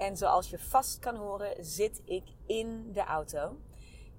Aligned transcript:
En 0.00 0.16
zoals 0.16 0.50
je 0.50 0.58
vast 0.58 0.98
kan 0.98 1.16
horen, 1.16 1.64
zit 1.64 2.02
ik 2.04 2.24
in 2.46 2.92
de 2.92 3.04
auto. 3.04 3.56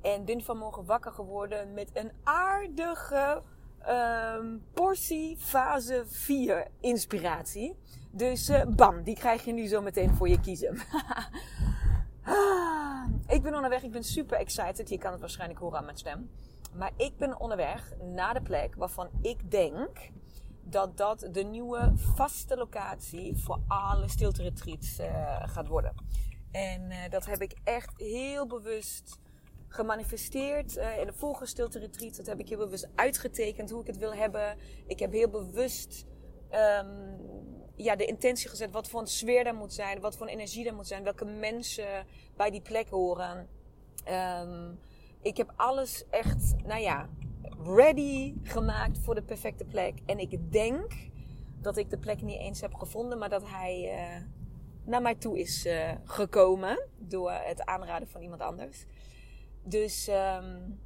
En 0.02 0.26
ben 0.26 0.42
vanmorgen 0.42 0.86
wakker 0.86 1.12
geworden 1.12 1.74
met 1.74 1.90
een 1.94 2.12
aardige 2.24 3.42
um, 3.90 4.66
portie 4.74 5.38
fase 5.38 6.04
4 6.06 6.68
inspiratie. 6.80 7.76
Dus 8.12 8.50
uh, 8.50 8.66
bam, 8.66 9.04
die 9.04 9.16
krijg 9.16 9.46
je 9.46 9.54
nu 9.54 9.68
zo 9.68 9.82
meteen 9.82 10.16
voor 10.16 10.30
je 10.30 10.40
kiezen. 10.40 10.76
ik 13.36 13.42
ben 13.42 13.56
onderweg, 13.56 13.84
ik 13.84 13.92
ben 13.92 14.04
super 14.04 14.38
excited. 14.38 14.90
Je 14.90 14.98
kan 14.98 15.12
het 15.12 15.22
waarschijnlijk 15.22 15.60
horen 15.60 15.78
aan 15.78 15.86
mijn 15.86 15.98
stem. 15.98 16.30
Maar 16.76 16.92
ik 16.98 17.18
ben 17.18 17.40
onderweg 17.40 17.94
naar 18.02 18.34
de 18.34 18.42
plek 18.42 18.76
waarvan 18.76 19.10
ik 19.22 19.52
denk 19.52 20.12
dat 20.64 20.98
dat 20.98 21.28
de 21.32 21.44
nieuwe 21.44 21.92
vaste 21.96 22.58
locatie 22.58 23.38
voor 23.38 23.60
alle 23.68 24.08
stilte 24.08 24.42
retreats 24.42 25.00
uh, 25.00 25.42
gaat 25.46 25.68
worden. 25.68 25.94
En 26.52 26.92
uh, 26.92 26.98
dat 27.10 27.26
heb 27.26 27.42
ik 27.42 27.54
echt 27.64 27.94
heel 27.98 28.48
bewust 28.48 29.20
gemanifesteerd 29.68 30.78
uh, 30.78 31.00
in 31.00 31.06
de 31.06 31.14
volgende 31.14 31.48
stilte 31.50 31.80
retreat. 31.80 32.16
Dat 32.16 32.26
heb 32.26 32.40
ik 32.40 32.50
heel 32.50 32.58
bewust 32.58 32.90
uitgetekend 32.96 33.70
hoe 33.70 33.82
ik 33.82 33.88
het 33.88 33.98
wil 33.98 34.14
hebben. 34.14 34.58
Ik 34.88 35.00
heb 35.00 35.12
heel 35.12 35.30
bewust 35.30 36.06
um, 36.52 37.18
ja, 37.76 37.96
de 37.96 38.06
intentie 38.06 38.50
gezet 38.50 38.72
wat 38.72 38.90
voor 38.90 39.02
een 39.02 39.08
sfeer 39.08 39.46
er 39.46 39.56
moet 39.56 39.74
zijn, 39.74 40.00
wat 40.00 40.18
voor 40.18 40.28
een 40.28 40.34
energie 40.34 40.68
er 40.68 40.76
moet 40.76 40.88
zijn, 40.88 41.04
welke 41.04 41.26
mensen 41.26 42.06
bij 42.36 42.52
die 42.52 42.62
plek 42.62 42.90
horen. 42.90 43.48
Um, 44.42 44.80
ik 45.22 45.38
heb 45.38 45.54
alles 45.56 46.06
echt, 46.10 46.56
nou 46.64 46.82
ja, 46.82 47.10
ready 47.64 48.34
gemaakt 48.44 49.00
voor 49.00 49.16
de 49.16 49.24
perfecte 49.24 49.66
plek. 49.66 50.00
En 50.06 50.20
ik 50.20 50.52
denk 50.52 51.10
dat 51.62 51.78
ik 51.78 51.90
de 51.90 51.98
plek 51.98 52.22
niet 52.22 52.40
eens 52.40 52.62
heb 52.62 52.74
gevonden, 52.74 53.18
maar 53.18 53.30
dat 53.30 53.50
hij 53.50 53.84
uh, 53.84 54.24
naar 54.86 55.02
mij 55.02 55.16
toe 55.16 55.40
is 55.40 55.66
uh, 55.66 55.92
gekomen 56.04 56.88
door 56.98 57.32
het 57.32 57.66
aanraden 57.66 58.08
van 58.08 58.22
iemand 58.22 58.42
anders. 58.42 58.86
Dus 59.64 60.08
um, 60.08 60.80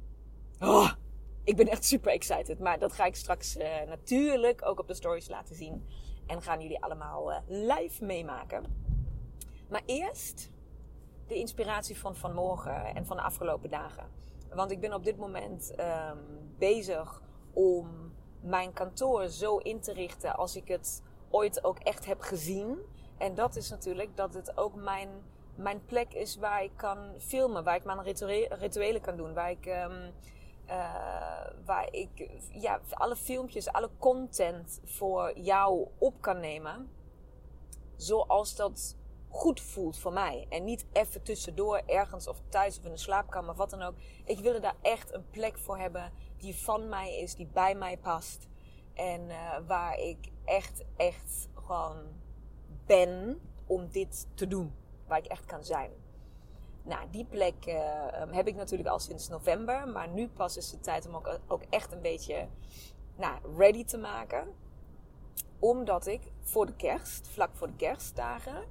oh, 0.60 0.92
ik 1.44 1.56
ben 1.56 1.68
echt 1.68 1.84
super 1.84 2.12
excited. 2.12 2.58
Maar 2.58 2.78
dat 2.78 2.92
ga 2.92 3.04
ik 3.04 3.16
straks 3.16 3.56
uh, 3.56 3.82
natuurlijk 3.88 4.66
ook 4.66 4.80
op 4.80 4.88
de 4.88 4.94
stories 4.94 5.28
laten 5.28 5.54
zien. 5.54 5.86
En 6.26 6.42
gaan 6.42 6.60
jullie 6.60 6.82
allemaal 6.82 7.42
live 7.46 8.04
meemaken. 8.04 8.64
Maar 9.68 9.82
eerst 9.86 10.50
de 11.26 11.34
inspiratie 11.34 11.98
van 11.98 12.16
vanmorgen 12.16 12.94
en 12.94 13.06
van 13.06 13.16
de 13.16 13.22
afgelopen 13.22 13.70
dagen. 13.70 14.10
Want 14.54 14.70
ik 14.70 14.80
ben 14.80 14.94
op 14.94 15.04
dit 15.04 15.16
moment 15.16 15.74
um, 15.80 16.45
bezig 16.58 17.22
om 17.52 18.14
mijn 18.40 18.72
kantoor 18.72 19.28
zo 19.28 19.56
in 19.56 19.80
te 19.80 19.92
richten 19.92 20.36
als 20.36 20.56
ik 20.56 20.68
het 20.68 21.02
ooit 21.30 21.64
ook 21.64 21.78
echt 21.78 22.06
heb 22.06 22.20
gezien. 22.20 22.78
En 23.18 23.34
dat 23.34 23.56
is 23.56 23.70
natuurlijk 23.70 24.16
dat 24.16 24.34
het 24.34 24.56
ook 24.56 24.74
mijn, 24.74 25.08
mijn 25.54 25.84
plek 25.84 26.14
is 26.14 26.36
waar 26.36 26.62
ik 26.62 26.72
kan 26.76 26.98
filmen, 27.18 27.64
waar 27.64 27.76
ik 27.76 27.84
mijn 27.84 28.02
rituelen 28.48 29.00
kan 29.00 29.16
doen, 29.16 29.34
waar 29.34 29.50
ik, 29.50 29.66
um, 29.66 30.12
uh, 30.66 31.46
waar 31.64 31.88
ik 31.92 32.30
ja, 32.52 32.80
alle 32.90 33.16
filmpjes, 33.16 33.72
alle 33.72 33.90
content 33.98 34.80
voor 34.84 35.38
jou 35.38 35.88
op 35.98 36.20
kan 36.20 36.40
nemen. 36.40 36.90
Zoals 37.96 38.56
dat 38.56 38.96
goed 39.28 39.60
voelt 39.60 39.98
voor 39.98 40.12
mij. 40.12 40.46
En 40.48 40.64
niet 40.64 40.86
even 40.92 41.22
tussendoor 41.22 41.82
ergens 41.86 42.28
of 42.28 42.40
thuis 42.48 42.78
of 42.78 42.84
in 42.84 42.90
de 42.90 42.96
slaapkamer 42.96 43.54
wat 43.54 43.70
dan 43.70 43.82
ook. 43.82 43.94
Ik 44.24 44.38
wilde 44.38 44.60
daar 44.60 44.76
echt 44.82 45.14
een 45.14 45.30
plek 45.30 45.58
voor 45.58 45.78
hebben 45.78 46.12
die 46.38 46.56
van 46.56 46.88
mij 46.88 47.18
is, 47.18 47.34
die 47.34 47.46
bij 47.52 47.74
mij 47.74 47.98
past. 47.98 48.48
En 48.94 49.20
uh, 49.28 49.58
waar 49.66 49.98
ik 49.98 50.18
echt, 50.44 50.84
echt 50.96 51.48
gewoon 51.54 51.96
ben 52.86 53.40
om 53.66 53.88
dit 53.88 54.26
te 54.34 54.46
doen. 54.46 54.74
Waar 55.06 55.18
ik 55.18 55.26
echt 55.26 55.44
kan 55.44 55.64
zijn. 55.64 55.90
Nou, 56.82 57.10
die 57.10 57.24
plek 57.24 57.66
uh, 57.66 57.74
heb 58.30 58.46
ik 58.46 58.54
natuurlijk 58.54 58.88
al 58.88 58.98
sinds 58.98 59.28
november. 59.28 59.88
Maar 59.88 60.08
nu 60.08 60.28
pas 60.28 60.56
is 60.56 60.70
het 60.70 60.82
tijd 60.82 61.06
om 61.06 61.14
ook, 61.14 61.38
ook 61.46 61.62
echt 61.70 61.92
een 61.92 62.00
beetje 62.00 62.48
nou, 63.16 63.56
ready 63.56 63.84
te 63.84 63.98
maken. 63.98 64.54
Omdat 65.58 66.06
ik 66.06 66.20
voor 66.40 66.66
de 66.66 66.76
kerst, 66.76 67.28
vlak 67.28 67.50
voor 67.54 67.66
de 67.66 67.76
kerstdagen, 67.76 68.64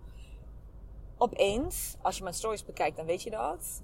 opeens, 1.17 1.97
als 2.01 2.17
je 2.17 2.23
mijn 2.23 2.35
stories 2.35 2.65
bekijkt, 2.65 2.97
dan 2.97 3.05
weet 3.05 3.23
je 3.23 3.29
dat. 3.29 3.83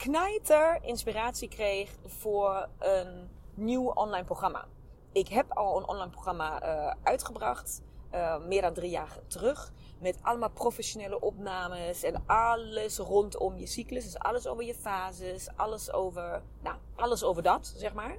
Knijter 0.00 0.78
inspiratie 0.82 1.48
kreeg 1.48 1.96
voor 2.06 2.68
een 2.78 3.28
nieuw 3.54 3.90
online 3.90 4.24
programma. 4.24 4.66
Ik 5.12 5.28
heb 5.28 5.52
al 5.52 5.76
een 5.76 5.88
online 5.88 6.10
programma 6.10 6.62
uh, 6.62 6.94
uitgebracht, 7.02 7.82
uh, 8.14 8.38
meer 8.38 8.62
dan 8.62 8.74
drie 8.74 8.90
jaar 8.90 9.18
terug. 9.26 9.72
Met 9.98 10.18
allemaal 10.22 10.50
professionele 10.50 11.20
opnames 11.20 12.02
en 12.02 12.22
alles 12.26 12.98
rondom 12.98 13.56
je 13.56 13.66
cyclus. 13.66 14.04
Dus 14.04 14.18
alles 14.18 14.46
over 14.46 14.64
je 14.64 14.74
fases, 14.74 15.48
alles 15.56 15.92
over, 15.92 16.42
nou, 16.62 16.76
alles 16.96 17.22
over 17.22 17.42
dat, 17.42 17.72
zeg 17.76 17.94
maar. 17.94 18.16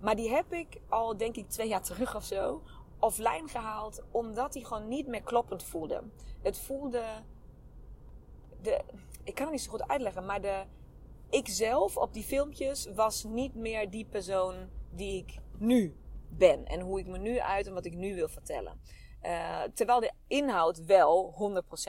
Maar 0.00 0.16
die 0.16 0.30
heb 0.30 0.52
ik 0.52 0.80
al, 0.88 1.16
denk 1.16 1.36
ik, 1.36 1.48
twee 1.48 1.68
jaar 1.68 1.82
terug 1.82 2.16
of 2.16 2.24
zo 2.24 2.62
offline 2.98 3.48
gehaald, 3.48 4.02
omdat 4.10 4.52
die 4.52 4.64
gewoon 4.64 4.88
niet 4.88 5.06
meer 5.06 5.22
kloppend 5.22 5.62
voelde. 5.62 6.02
Het 6.42 6.58
voelde 6.58 7.02
de, 8.62 8.80
ik 9.24 9.34
kan 9.34 9.44
het 9.44 9.54
niet 9.54 9.62
zo 9.62 9.70
goed 9.70 9.88
uitleggen, 9.88 10.26
maar 10.26 10.40
de, 10.40 10.64
ik 11.30 11.48
zelf 11.48 11.96
op 11.96 12.12
die 12.12 12.22
filmpjes 12.22 12.88
was 12.94 13.24
niet 13.24 13.54
meer 13.54 13.90
die 13.90 14.04
persoon 14.04 14.68
die 14.90 15.16
ik 15.16 15.38
nu 15.58 15.96
ben. 16.28 16.64
En 16.64 16.80
hoe 16.80 16.98
ik 16.98 17.06
me 17.06 17.18
nu 17.18 17.40
uit 17.40 17.66
en 17.66 17.74
wat 17.74 17.84
ik 17.84 17.94
nu 17.94 18.14
wil 18.14 18.28
vertellen. 18.28 18.80
Uh, 19.22 19.62
terwijl 19.74 20.00
de 20.00 20.12
inhoud 20.26 20.84
wel 20.84 21.34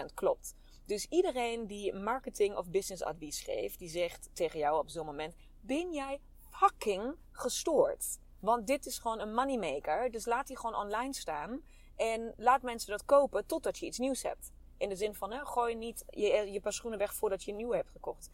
100% 0.01 0.13
klopt. 0.13 0.55
Dus 0.85 1.05
iedereen 1.09 1.67
die 1.67 1.93
marketing 1.93 2.55
of 2.55 2.69
business 2.69 3.03
advies 3.03 3.41
geeft, 3.41 3.79
die 3.79 3.89
zegt 3.89 4.29
tegen 4.33 4.59
jou 4.59 4.79
op 4.79 4.89
zo'n 4.89 5.05
moment: 5.05 5.35
Ben 5.61 5.93
jij 5.93 6.19
fucking 6.51 7.15
gestoord? 7.31 8.19
Want 8.39 8.67
dit 8.67 8.85
is 8.85 8.99
gewoon 8.99 9.19
een 9.19 9.33
moneymaker. 9.33 10.11
Dus 10.11 10.25
laat 10.25 10.47
die 10.47 10.57
gewoon 10.57 10.75
online 10.75 11.13
staan. 11.13 11.61
En 11.95 12.33
laat 12.37 12.61
mensen 12.61 12.91
dat 12.91 13.05
kopen 13.05 13.45
totdat 13.45 13.77
je 13.77 13.85
iets 13.85 13.97
nieuws 13.97 14.23
hebt. 14.23 14.51
In 14.77 14.89
de 14.89 14.95
zin 14.95 15.15
van, 15.15 15.31
hè, 15.31 15.45
gooi 15.45 15.75
niet 15.75 16.03
je, 16.09 16.51
je 16.51 16.61
paar 16.61 16.73
schoenen 16.73 16.99
weg 16.99 17.13
voordat 17.13 17.43
je 17.43 17.53
een 17.53 17.71
hebt 17.71 17.89
gekocht. 17.89 18.29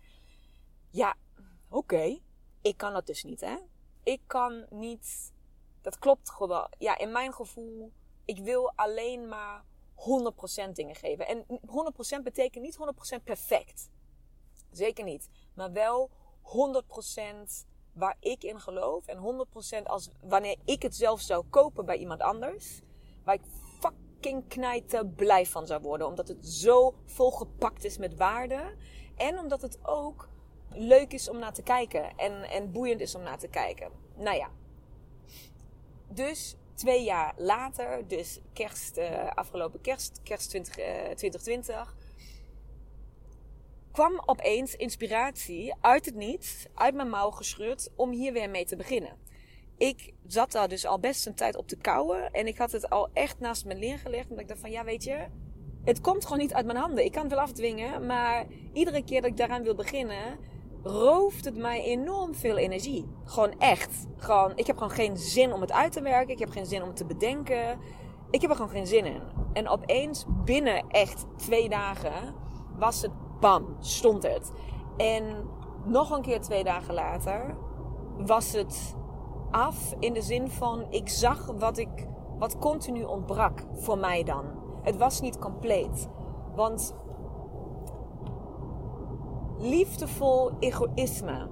Ja, 0.96 1.16
oké. 1.70 2.20
Ik 2.62 2.78
kan 2.78 2.94
dat 2.94 3.06
dus 3.06 3.24
niet, 3.24 3.42
hè. 3.42 3.56
Ik 4.04 4.22
kan 4.28 4.66
niet... 4.70 5.34
Dat 5.82 6.00
klopt 6.00 6.30
gewoon. 6.30 6.68
Ja, 6.78 6.98
in 6.98 7.12
mijn 7.12 7.34
gevoel, 7.34 7.92
ik 8.26 8.40
wil 8.40 8.72
alleen 8.76 9.28
maar 9.28 9.64
100% 10.68 10.72
dingen 10.72 10.96
geven. 10.96 11.28
En 11.28 11.46
100% 12.20 12.22
betekent 12.24 12.64
niet 12.64 12.78
100% 13.20 13.24
perfect. 13.24 13.90
Zeker 14.72 15.04
niet. 15.04 15.30
Maar 15.54 15.72
wel 15.72 16.10
100% 16.42 17.66
waar 17.94 18.18
ik 18.20 18.44
in 18.44 18.60
geloof. 18.60 19.08
En 19.08 19.48
100% 19.82 19.84
als 19.84 20.10
wanneer 20.22 20.58
ik 20.66 20.82
het 20.82 20.96
zelf 20.96 21.22
zou 21.22 21.46
kopen 21.50 21.86
bij 21.86 21.98
iemand 21.98 22.22
anders. 22.22 22.82
Waar 23.24 23.36
ik 23.36 23.46
fucking 23.80 24.48
knijten 24.48 25.16
blij 25.16 25.46
van 25.46 25.68
zou 25.68 25.82
worden. 25.82 26.08
Omdat 26.08 26.28
het 26.28 26.48
zo 26.48 26.96
volgepakt 27.06 27.84
is 27.84 27.98
met 27.98 28.16
waarde. 28.16 28.76
En 29.16 29.40
omdat 29.40 29.62
het 29.62 29.80
ook 29.86 30.34
leuk 30.76 31.14
is 31.14 31.30
om 31.30 31.40
naar 31.40 31.54
te 31.54 31.64
kijken. 31.64 32.18
En, 32.18 32.44
en 32.44 32.72
boeiend 32.72 33.02
is 33.02 33.16
om 33.16 33.22
naar 33.22 33.38
te 33.38 33.48
kijken. 33.48 33.92
Nou 34.16 34.38
ja. 34.38 34.50
Dus 36.10 36.56
twee 36.74 37.04
jaar 37.04 37.34
later, 37.38 38.08
dus 38.08 38.40
kerst, 38.54 38.98
uh, 38.98 39.28
afgelopen 39.34 39.82
kerst, 39.82 40.20
kerst 40.24 40.50
20, 40.50 40.80
uh, 40.80 40.86
2020. 40.86 41.96
kwam 43.92 44.22
opeens 44.26 44.76
inspiratie 44.76 45.74
uit 45.82 46.06
het 46.06 46.16
niets, 46.16 46.66
uit 46.74 46.96
mijn 46.96 47.10
mouw 47.10 47.32
gescheurd, 47.32 47.90
om 47.96 48.12
hier 48.12 48.34
weer 48.34 48.50
mee 48.50 48.66
te 48.66 48.76
beginnen. 48.76 49.18
Ik 49.78 50.14
zat 50.28 50.52
daar 50.52 50.68
dus 50.68 50.86
al 50.86 51.00
best 51.00 51.26
een 51.26 51.36
tijd 51.36 51.56
op 51.56 51.68
te 51.68 51.78
kouwen 51.78 52.32
en 52.32 52.48
ik 52.48 52.58
had 52.58 52.72
het 52.72 52.90
al 52.90 53.10
echt 53.14 53.40
naast 53.40 53.66
me 53.66 53.74
neergelegd. 53.74 54.30
Omdat 54.30 54.40
ik 54.40 54.48
dacht 54.48 54.60
van, 54.60 54.72
ja 54.72 54.84
weet 54.84 55.04
je, 55.04 55.28
het 55.84 56.02
komt 56.02 56.24
gewoon 56.24 56.40
niet 56.40 56.54
uit 56.54 56.66
mijn 56.66 56.78
handen. 56.78 57.06
Ik 57.06 57.12
kan 57.12 57.24
het 57.24 57.32
wel 57.32 57.42
afdwingen, 57.42 58.06
maar 58.06 58.46
iedere 58.74 59.04
keer 59.04 59.22
dat 59.22 59.30
ik 59.30 59.38
daaraan 59.38 59.64
wil 59.64 59.76
beginnen, 59.76 60.38
rooft 60.88 61.46
het 61.46 61.58
mij 61.58 61.84
enorm 61.84 62.36
veel 62.36 62.58
energie. 62.58 63.08
Gewoon 63.24 63.54
echt. 63.60 64.08
Gewoon, 64.18 64.52
ik 64.56 64.68
heb 64.68 64.78
gewoon 64.78 64.92
geen 64.92 65.18
zin 65.18 65.54
om 65.54 65.62
het 65.62 65.72
uit 65.72 65.92
te 65.92 66.02
werken. 66.02 66.34
Ik 66.34 66.40
heb 66.40 66.50
geen 66.50 66.66
zin 66.66 66.82
om 66.82 66.88
het 66.88 66.98
te 66.98 67.06
bedenken. 67.06 67.80
Ik 68.30 68.42
heb 68.42 68.50
er 68.50 68.56
gewoon 68.56 68.72
geen 68.72 68.88
zin 68.88 69.06
in. 69.06 69.22
En 69.54 69.68
opeens, 69.68 70.26
binnen 70.28 70.84
echt 70.88 71.26
twee 71.36 71.70
dagen, 71.70 72.36
was 72.78 73.02
het 73.02 73.12
bam, 73.40 73.76
stond 73.80 74.24
het. 74.24 74.52
En 74.98 75.50
nog 75.86 76.12
een 76.12 76.22
keer 76.22 76.42
twee 76.42 76.64
dagen 76.64 76.94
later 76.94 77.58
was 78.18 78.52
het 78.52 78.96
af 79.52 79.94
in 80.00 80.14
de 80.14 80.22
zin 80.22 80.50
van 80.50 80.86
ik 80.90 81.10
zag 81.10 81.46
wat 81.46 81.78
ik 81.78 82.08
wat 82.40 82.58
continu 82.58 83.04
ontbrak 83.04 83.64
voor 83.74 83.98
mij 83.98 84.24
dan. 84.24 84.46
Het 84.82 84.98
was 84.98 85.22
niet 85.22 85.40
compleet. 85.40 86.10
Want 86.56 86.96
liefdevol 89.70 90.52
egoïsme 90.60 91.48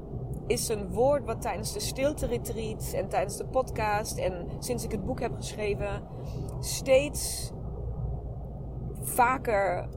is 0.48 0.68
een 0.70 0.92
woord 0.92 1.26
wat 1.26 1.42
tijdens 1.42 1.74
de 1.74 1.80
stilte 1.80 2.26
retreats 2.26 2.94
en 2.94 3.10
tijdens 3.10 3.38
de 3.38 3.46
podcast 3.46 4.18
en 4.18 4.48
sinds 4.60 4.84
ik 4.84 4.92
het 4.92 5.06
boek 5.06 5.20
heb 5.20 5.36
geschreven 5.36 6.04
steeds 6.60 7.52
vaker 9.02 9.88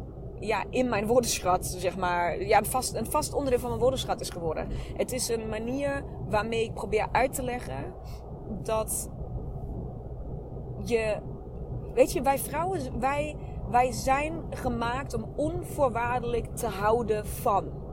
ja, 0.40 0.64
in 0.70 0.88
mijn 0.88 1.06
woordenschat, 1.06 1.66
zeg 1.66 1.96
maar, 1.96 2.42
ja, 2.42 2.58
een, 2.58 2.66
vast, 2.66 2.94
een 2.94 3.10
vast 3.10 3.34
onderdeel 3.34 3.58
van 3.58 3.68
mijn 3.68 3.80
woordenschat 3.80 4.20
is 4.20 4.30
geworden. 4.30 4.68
Het 4.96 5.12
is 5.12 5.28
een 5.28 5.48
manier 5.48 6.04
waarmee 6.28 6.64
ik 6.64 6.74
probeer 6.74 7.08
uit 7.12 7.34
te 7.34 7.42
leggen 7.42 7.94
dat 8.62 9.10
je, 10.84 11.16
weet 11.94 12.12
je, 12.12 12.22
wij 12.22 12.38
vrouwen, 12.38 13.00
wij, 13.00 13.36
wij 13.70 13.92
zijn 13.92 14.42
gemaakt 14.50 15.14
om 15.14 15.32
onvoorwaardelijk 15.36 16.56
te 16.56 16.66
houden 16.66 17.26
van. 17.26 17.84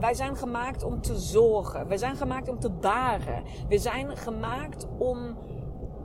Wij 0.00 0.14
zijn 0.14 0.36
gemaakt 0.36 0.82
om 0.82 1.00
te 1.00 1.16
zorgen. 1.16 1.88
We 1.88 1.98
zijn 1.98 2.16
gemaakt 2.16 2.48
om 2.48 2.58
te 2.58 2.70
baren. 2.70 3.42
We 3.68 3.78
zijn 3.78 4.16
gemaakt 4.16 4.86
om, 4.98 5.38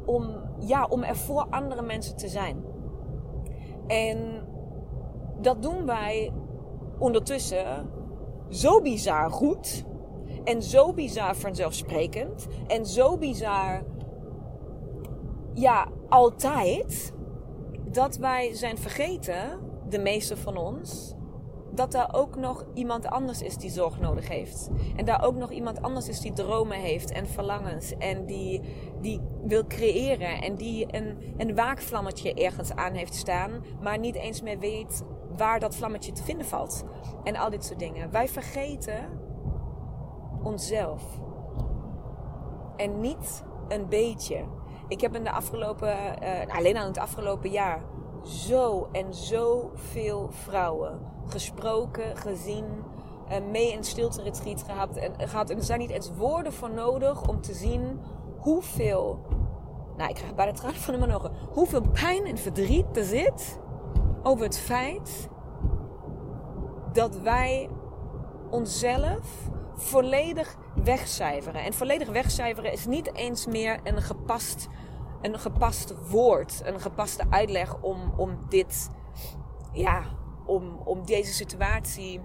om, 0.06 0.36
ja, 0.60 0.86
om 0.86 1.04
er 1.04 1.16
voor 1.16 1.48
andere 1.50 1.82
mensen 1.82 2.16
te 2.16 2.28
zijn. 2.28 2.64
En 3.88 4.48
dat 5.42 5.62
doen 5.62 5.86
wij 5.86 6.34
ondertussen 7.00 7.90
zo 8.50 8.82
bizar 8.82 9.32
goed. 9.32 9.84
En 10.44 10.64
zo 10.64 10.94
bizar 10.94 11.36
vanzelfsprekend. 11.36 12.48
En 12.68 12.86
zo 12.86 13.18
bizar, 13.18 13.84
ja, 15.54 15.88
altijd. 16.10 17.14
Dat 17.86 18.16
wij 18.16 18.54
zijn 18.54 18.78
vergeten, 18.78 19.60
de 19.90 20.00
meeste 20.00 20.38
van 20.38 20.58
ons, 20.58 21.16
dat 21.74 21.94
er 21.94 22.08
ook 22.12 22.36
nog 22.36 22.66
iemand 22.74 23.06
anders 23.06 23.42
is 23.42 23.58
die 23.58 23.70
zorg 23.70 24.00
nodig 24.00 24.28
heeft. 24.28 24.70
En 24.96 25.06
daar 25.06 25.24
ook 25.24 25.36
nog 25.36 25.52
iemand 25.52 25.82
anders 25.82 26.10
is 26.10 26.20
die 26.20 26.34
dromen 26.34 26.78
heeft 26.78 27.12
en 27.12 27.28
verlangens. 27.28 27.98
En 27.98 28.26
die, 28.26 28.62
die 29.02 29.22
wil 29.44 29.68
creëren. 29.68 30.42
En 30.42 30.56
die 30.56 30.96
een, 30.96 31.34
een 31.38 31.56
waakvlammetje 31.56 32.34
ergens 32.34 32.72
aan 32.76 32.94
heeft 32.94 33.16
staan. 33.16 33.64
Maar 33.82 34.00
niet 34.00 34.16
eens 34.16 34.42
meer 34.42 34.60
weet 34.60 35.04
waar 35.38 35.60
dat 35.60 35.76
vlammetje 35.76 36.12
te 36.12 36.24
vinden 36.24 36.46
valt. 36.46 36.84
En 37.24 37.36
al 37.36 37.50
dit 37.50 37.66
soort 37.66 37.80
dingen. 37.80 38.12
Wij 38.12 38.28
vergeten 38.28 39.20
onszelf. 40.44 41.04
En 42.76 43.00
niet 43.00 43.44
een 43.68 43.90
beetje. 43.90 44.44
Ik 44.88 45.02
heb 45.02 45.16
in 45.16 45.24
de 45.24 45.32
afgelopen, 45.32 45.96
uh, 46.24 46.56
alleen 46.56 46.76
al 46.76 46.82
in 46.82 46.88
het 46.88 46.98
afgelopen 46.98 47.50
jaar, 47.50 47.84
zo 48.24 48.90
en 48.92 49.14
zo 49.14 49.72
veel 49.74 50.30
vrouwen 50.32 51.00
gesproken, 51.28 52.18
gezien, 52.18 52.66
uh, 53.32 53.38
mee 53.52 53.72
in 53.72 53.84
stilte 53.84 54.22
retreat 54.22 54.64
gehad 54.64 54.96
en, 54.96 55.20
er 55.20 55.64
zijn 55.64 55.80
niet 55.80 55.90
eens 55.90 56.12
woorden 56.18 56.54
voor 56.54 56.72
nodig 56.72 57.28
om 57.28 57.42
te 57.42 57.54
zien 57.54 58.00
hoeveel, 58.38 59.20
nou 59.98 60.10
ik 60.10 60.16
krijg 60.16 60.36
bijna 60.36 60.52
tranen 60.52 60.80
van 60.80 60.94
in 60.94 61.00
mijn 61.00 61.14
ogen, 61.14 61.32
hoeveel 61.50 61.82
pijn 61.82 62.26
en 62.26 62.38
verdriet 62.38 62.98
er 62.98 63.04
zit 63.04 63.60
over 64.24 64.46
het 64.46 64.58
feit 64.58 65.30
dat 66.94 67.20
wij 67.20 67.70
onszelf 68.50 69.50
volledig 69.76 70.56
wegcijferen. 70.84 71.64
En 71.64 71.74
volledig 71.74 72.10
wegcijferen 72.10 72.72
is 72.72 72.86
niet 72.86 73.16
eens 73.16 73.46
meer 73.46 73.80
een 73.84 74.02
gepast, 74.02 74.68
een 75.22 75.40
gepast 75.40 76.10
woord, 76.10 76.62
een 76.66 76.80
gepaste 76.80 77.24
uitleg 77.30 77.82
om, 77.82 78.14
om 78.18 78.46
dit, 78.50 78.90
ja, 79.74 80.04
om, 80.46 80.78
om 80.84 81.06
deze 81.06 81.34
situatie. 81.34 82.22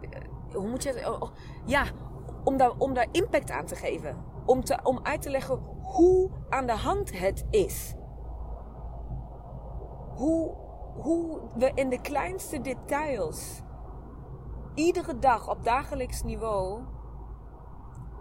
Eh, 0.00 0.20
hoe 0.52 0.68
moet 0.68 0.82
je 0.82 0.88
het. 0.88 1.08
Oh, 1.08 1.22
oh, 1.22 1.30
ja, 1.64 1.84
om 2.44 2.56
daar, 2.56 2.72
om 2.78 2.94
daar 2.94 3.08
impact 3.12 3.50
aan 3.50 3.66
te 3.66 3.76
geven. 3.76 4.24
Om, 4.44 4.64
te, 4.64 4.78
om 4.82 5.00
uit 5.02 5.22
te 5.22 5.30
leggen 5.30 5.58
hoe 5.82 6.30
aan 6.48 6.66
de 6.66 6.76
hand 6.76 7.18
het 7.18 7.46
is. 7.50 7.94
Hoe, 10.14 10.56
hoe 10.96 11.40
we 11.54 11.72
in 11.74 11.88
de 11.88 12.00
kleinste 12.00 12.60
details 12.60 13.62
iedere 14.74 15.18
dag 15.18 15.48
op 15.48 15.64
dagelijks 15.64 16.22
niveau 16.22 16.82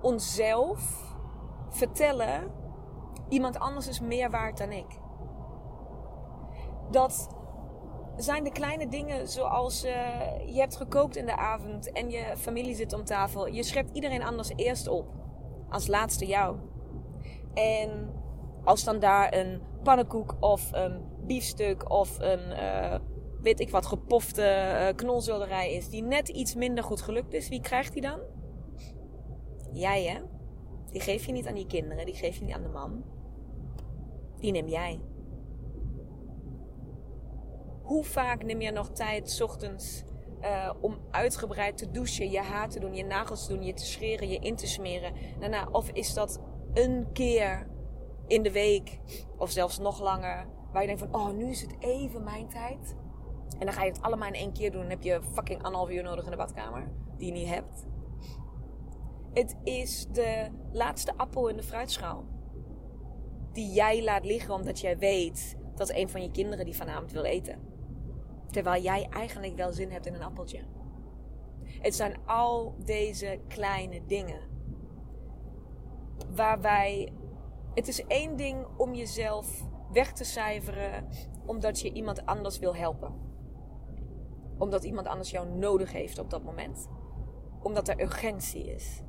onszelf 0.01 1.13
vertellen: 1.69 2.51
iemand 3.29 3.59
anders 3.59 3.87
is 3.87 3.99
meer 3.99 4.29
waard 4.29 4.57
dan 4.57 4.71
ik. 4.71 4.99
Dat 6.91 7.35
zijn 8.17 8.43
de 8.43 8.51
kleine 8.51 8.87
dingen 8.87 9.27
zoals 9.27 9.85
uh, 9.85 9.91
je 10.45 10.59
hebt 10.59 10.75
gekookt 10.75 11.15
in 11.15 11.25
de 11.25 11.37
avond 11.37 11.91
en 11.91 12.09
je 12.09 12.33
familie 12.37 12.75
zit 12.75 12.93
om 12.93 13.03
tafel. 13.03 13.47
Je 13.47 13.63
schept 13.63 13.95
iedereen 13.95 14.23
anders 14.23 14.51
eerst 14.55 14.87
op. 14.87 15.07
Als 15.69 15.87
laatste 15.87 16.25
jou. 16.25 16.57
En 17.53 18.13
als 18.63 18.83
dan 18.83 18.99
daar 18.99 19.33
een 19.33 19.61
pannenkoek 19.83 20.35
of 20.39 20.71
een 20.71 21.05
biefstuk 21.25 21.91
of 21.91 22.19
een 22.19 22.49
uh, 22.49 22.95
weet 23.41 23.59
ik 23.59 23.69
wat 23.69 23.85
gepofte 23.85 24.95
uh, 25.49 25.75
is 25.75 25.89
die 25.89 26.03
net 26.03 26.29
iets 26.29 26.55
minder 26.55 26.83
goed 26.83 27.01
gelukt 27.01 27.33
is, 27.33 27.49
wie 27.49 27.61
krijgt 27.61 27.93
die 27.93 28.01
dan? 28.01 28.19
Jij 29.73 30.03
hè? 30.03 30.19
Die 30.91 31.01
geef 31.01 31.25
je 31.25 31.31
niet 31.31 31.47
aan 31.47 31.55
die 31.55 31.67
kinderen, 31.67 32.05
die 32.05 32.15
geef 32.15 32.37
je 32.37 32.43
niet 32.43 32.53
aan 32.53 32.63
de 32.63 32.69
man. 32.69 33.03
Die 34.39 34.51
neem 34.51 34.67
jij. 34.67 34.99
Hoe 37.81 38.03
vaak 38.03 38.43
neem 38.43 38.61
je 38.61 38.71
nog 38.71 38.89
tijd, 38.89 39.41
ochtends, 39.41 40.03
uh, 40.41 40.73
om 40.81 40.97
uitgebreid 41.11 41.77
te 41.77 41.91
douchen, 41.91 42.31
je 42.31 42.39
haar 42.39 42.69
te 42.69 42.79
doen, 42.79 42.95
je 42.95 43.05
nagels 43.05 43.45
te 43.45 43.53
doen, 43.53 43.63
je 43.63 43.73
te 43.73 43.85
scheren, 43.85 44.29
je 44.29 44.39
in 44.39 44.55
te 44.55 44.67
smeren? 44.67 45.13
Daarna, 45.39 45.67
of 45.71 45.89
is 45.89 46.13
dat 46.13 46.41
een 46.73 47.11
keer 47.13 47.67
in 48.27 48.43
de 48.43 48.51
week, 48.51 48.99
of 49.37 49.49
zelfs 49.49 49.79
nog 49.79 50.01
langer, 50.01 50.47
waar 50.71 50.81
je 50.81 50.87
denkt 50.87 51.01
van, 51.11 51.21
oh, 51.21 51.31
nu 51.31 51.49
is 51.49 51.61
het 51.61 51.75
even 51.79 52.23
mijn 52.23 52.47
tijd. 52.47 52.95
En 53.59 53.65
dan 53.65 53.73
ga 53.73 53.83
je 53.83 53.91
het 53.91 54.01
allemaal 54.01 54.27
in 54.27 54.33
één 54.33 54.53
keer 54.53 54.71
doen. 54.71 54.81
Dan 54.81 54.89
heb 54.89 55.03
je 55.03 55.21
fucking 55.33 55.63
anderhalf 55.63 55.91
uur 55.91 56.03
nodig 56.03 56.25
in 56.25 56.31
de 56.31 56.37
badkamer, 56.37 56.91
die 57.17 57.27
je 57.27 57.33
niet 57.33 57.47
hebt. 57.47 57.85
Het 59.33 59.55
is 59.63 60.07
de 60.11 60.47
laatste 60.71 61.13
appel 61.17 61.47
in 61.47 61.55
de 61.55 61.63
fruitschaal. 61.63 62.23
Die 63.57 63.71
jij 63.71 64.03
laat 64.03 64.25
liggen 64.25 64.53
omdat 64.53 64.79
jij 64.79 64.97
weet 64.97 65.57
dat 65.75 65.89
een 65.89 66.09
van 66.09 66.21
je 66.21 66.31
kinderen 66.31 66.65
die 66.65 66.75
vanavond 66.75 67.11
wil 67.11 67.23
eten. 67.23 67.59
Terwijl 68.51 68.81
jij 68.81 69.07
eigenlijk 69.09 69.55
wel 69.55 69.71
zin 69.73 69.91
hebt 69.91 70.05
in 70.05 70.13
een 70.13 70.23
appeltje. 70.23 70.59
Het 71.63 71.95
zijn 71.95 72.17
al 72.25 72.75
deze 72.85 73.39
kleine 73.47 74.05
dingen. 74.05 74.41
Waar 76.35 76.61
wij. 76.61 77.13
Het 77.73 77.87
is 77.87 78.05
één 78.05 78.35
ding 78.35 78.65
om 78.77 78.93
jezelf 78.93 79.63
weg 79.91 80.13
te 80.13 80.23
cijferen 80.23 81.07
omdat 81.45 81.79
je 81.79 81.93
iemand 81.93 82.25
anders 82.25 82.59
wil 82.59 82.75
helpen. 82.75 83.13
Omdat 84.57 84.83
iemand 84.83 85.07
anders 85.07 85.31
jou 85.31 85.49
nodig 85.49 85.91
heeft 85.91 86.19
op 86.19 86.29
dat 86.29 86.43
moment. 86.43 86.87
Omdat 87.61 87.87
er 87.87 88.01
urgentie 88.01 88.73
is. 88.73 89.01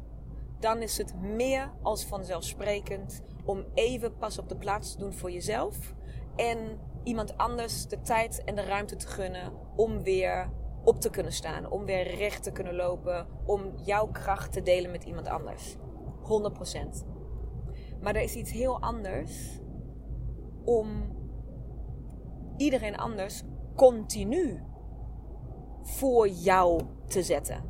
Dan 0.61 0.83
is 0.83 0.99
het 0.99 1.21
meer 1.21 1.73
als 1.83 2.05
vanzelfsprekend 2.05 3.23
om 3.45 3.65
even 3.75 4.17
pas 4.17 4.39
op 4.39 4.49
de 4.49 4.57
plaats 4.57 4.93
te 4.93 4.99
doen 4.99 5.13
voor 5.13 5.31
jezelf. 5.31 5.95
En 6.37 6.79
iemand 7.03 7.37
anders 7.37 7.87
de 7.87 8.01
tijd 8.01 8.45
en 8.45 8.55
de 8.55 8.63
ruimte 8.63 8.97
te 8.97 9.07
gunnen 9.07 9.53
om 9.77 10.03
weer 10.03 10.51
op 10.85 11.01
te 11.01 11.11
kunnen 11.11 11.33
staan, 11.33 11.71
om 11.71 11.85
weer 11.85 12.15
recht 12.17 12.43
te 12.43 12.53
kunnen 12.53 12.75
lopen, 12.75 13.27
om 13.45 13.73
jouw 13.77 14.07
kracht 14.07 14.53
te 14.53 14.63
delen 14.63 14.91
met 14.91 15.05
iemand 15.05 15.29
anders. 15.29 15.77
100%. 15.77 17.05
Maar 18.01 18.15
er 18.15 18.23
is 18.23 18.35
iets 18.35 18.51
heel 18.51 18.81
anders 18.81 19.61
om 20.65 21.17
iedereen 22.57 22.97
anders 22.97 23.43
continu 23.77 24.63
voor 25.83 26.29
jou 26.29 26.81
te 27.07 27.23
zetten. 27.23 27.65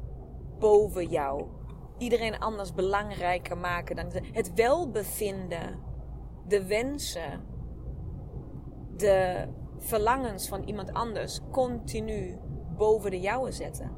Boven 0.59 1.09
jou. 1.09 1.57
Iedereen 1.98 2.38
anders 2.38 2.74
belangrijker 2.74 3.58
maken 3.58 3.96
dan 3.96 4.10
het 4.32 4.54
welbevinden, 4.54 5.78
de 6.46 6.66
wensen, 6.66 7.44
de 8.96 9.48
verlangens 9.78 10.48
van 10.48 10.62
iemand 10.62 10.92
anders 10.92 11.40
continu 11.50 12.38
boven 12.76 13.10
de 13.10 13.20
jouwe 13.20 13.52
zetten. 13.52 13.92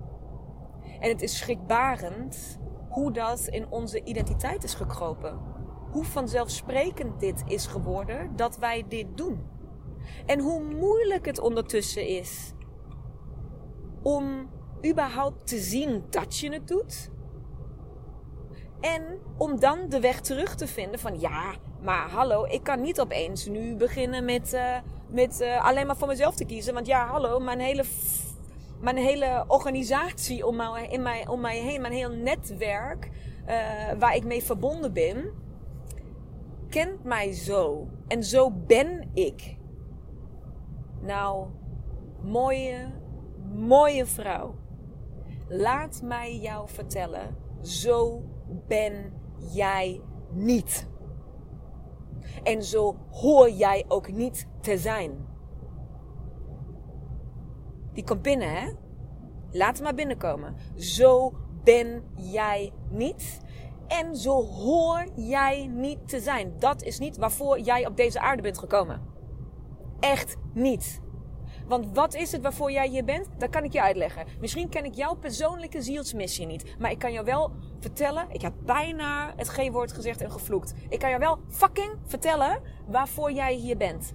En 1.01 1.09
het 1.09 1.23
is 1.23 1.39
schrikbarend 1.39 2.59
hoe 2.89 3.13
dat 3.13 3.47
in 3.47 3.71
onze 3.71 4.03
identiteit 4.03 4.65
is 4.65 4.75
gekropen. 4.75 5.39
Hoe 5.91 6.05
vanzelfsprekend 6.05 7.21
dit 7.21 7.43
is 7.47 7.67
geworden 7.67 8.37
dat 8.37 8.59
wij 8.59 8.85
dit 8.89 9.17
doen. 9.17 9.49
En 10.27 10.41
hoe 10.41 10.63
moeilijk 10.63 11.27
het 11.27 11.39
ondertussen 11.39 12.07
is 12.07 12.53
om 14.03 14.51
überhaupt 14.87 15.47
te 15.47 15.59
zien 15.59 16.05
dat 16.11 16.37
je 16.37 16.53
het 16.53 16.69
doet. 16.69 17.11
En 18.81 19.19
om 19.37 19.61
dan 19.61 19.89
de 19.89 20.01
weg 20.01 20.21
terug 20.21 20.55
te 20.55 20.67
vinden 20.67 21.01
van 21.01 21.21
ja, 21.21 21.55
maar 21.83 22.11
hallo, 22.11 22.45
ik 22.45 22.63
kan 22.63 22.81
niet 22.81 23.01
opeens 23.01 23.47
nu 23.47 23.77
beginnen 23.77 24.25
met, 24.25 24.53
uh, 24.55 24.77
met 25.09 25.41
uh, 25.41 25.65
alleen 25.65 25.87
maar 25.87 25.97
voor 25.97 26.09
mezelf 26.09 26.35
te 26.35 26.45
kiezen. 26.45 26.75
Want 26.75 26.87
ja, 26.87 27.07
hallo, 27.07 27.39
mijn 27.39 27.61
hele, 27.61 27.85
mijn 28.81 28.97
hele 28.97 29.45
organisatie 29.47 30.47
om 30.47 30.57
mij, 30.57 30.87
in 30.91 31.03
mij, 31.03 31.27
om 31.29 31.41
mij 31.41 31.59
heen, 31.59 31.81
mijn 31.81 31.93
heel 31.93 32.11
netwerk 32.11 33.11
uh, 33.49 33.55
waar 33.99 34.17
ik 34.17 34.25
mee 34.25 34.43
verbonden 34.43 34.93
ben, 34.93 35.33
kent 36.69 37.05
mij 37.05 37.33
zo. 37.33 37.89
En 38.09 38.25
zo 38.25 38.51
ben 38.51 39.11
ik. 39.15 39.57
Nou, 41.01 41.47
mooie, 42.23 42.93
mooie 43.55 44.07
vrouw. 44.07 44.55
Laat 45.49 46.01
mij 46.05 46.37
jou 46.37 46.69
vertellen, 46.69 47.37
zo 47.63 48.23
ben 48.69 49.13
jij 49.53 50.01
niet. 50.33 50.89
En 52.43 52.63
zo 52.63 52.97
hoor 53.11 53.51
jij 53.51 53.85
ook 53.89 54.13
niet 54.13 54.49
te 54.61 54.79
zijn. 54.79 55.29
Die 57.93 58.05
komt 58.05 58.23
binnen, 58.23 58.51
hè? 58.51 58.73
Laat 59.51 59.75
hem 59.75 59.85
maar 59.85 59.95
binnenkomen. 59.95 60.57
Zo 60.75 61.33
ben 61.65 62.03
jij 62.15 62.73
niet. 62.91 63.41
En 63.87 64.17
zo 64.17 64.45
hoor 64.45 65.07
jij 65.15 65.67
niet 65.67 66.09
te 66.09 66.21
zijn. 66.21 66.53
Dat 66.59 66.83
is 66.83 66.99
niet 66.99 67.17
waarvoor 67.17 67.61
jij 67.61 67.87
op 67.87 67.97
deze 67.97 68.21
aarde 68.21 68.43
bent 68.43 68.59
gekomen. 68.59 69.03
Echt 70.01 70.37
niet. 70.55 71.01
Want 71.71 71.87
wat 71.93 72.15
is 72.15 72.33
het 72.33 72.43
waarvoor 72.43 72.73
jij 72.73 72.89
hier 72.89 73.05
bent? 73.05 73.27
Dat 73.39 73.51
kan 73.51 73.65
ik 73.65 73.73
je 73.73 73.83
uitleggen. 73.83 74.27
Misschien 74.41 74.69
ken 74.69 74.85
ik 74.85 74.95
jouw 74.95 75.15
persoonlijke 75.15 75.83
zielsmissie 75.83 76.47
niet. 76.47 76.75
Maar 76.79 76.91
ik 76.91 76.99
kan 76.99 77.13
jou 77.13 77.25
wel 77.25 77.53
vertellen. 77.81 78.27
Ik 78.31 78.41
heb 78.41 78.53
bijna 78.65 79.33
het 79.37 79.49
G-woord 79.49 79.93
gezegd 79.93 80.21
en 80.21 80.33
gevloekt. 80.33 80.75
Ik 80.89 80.99
kan 80.99 81.09
jou 81.09 81.21
wel 81.21 81.39
fucking 81.49 81.93
vertellen 82.07 82.61
waarvoor 82.87 83.33
jij 83.33 83.55
hier 83.55 83.77
bent. 83.77 84.13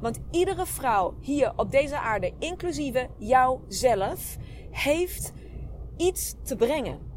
Want 0.00 0.20
iedere 0.30 0.66
vrouw 0.66 1.14
hier 1.20 1.52
op 1.56 1.70
deze 1.70 1.98
aarde, 1.98 2.32
inclusieve 2.38 3.08
jouzelf, 3.18 4.36
heeft 4.70 5.32
iets 5.96 6.34
te 6.42 6.56
brengen. 6.56 7.09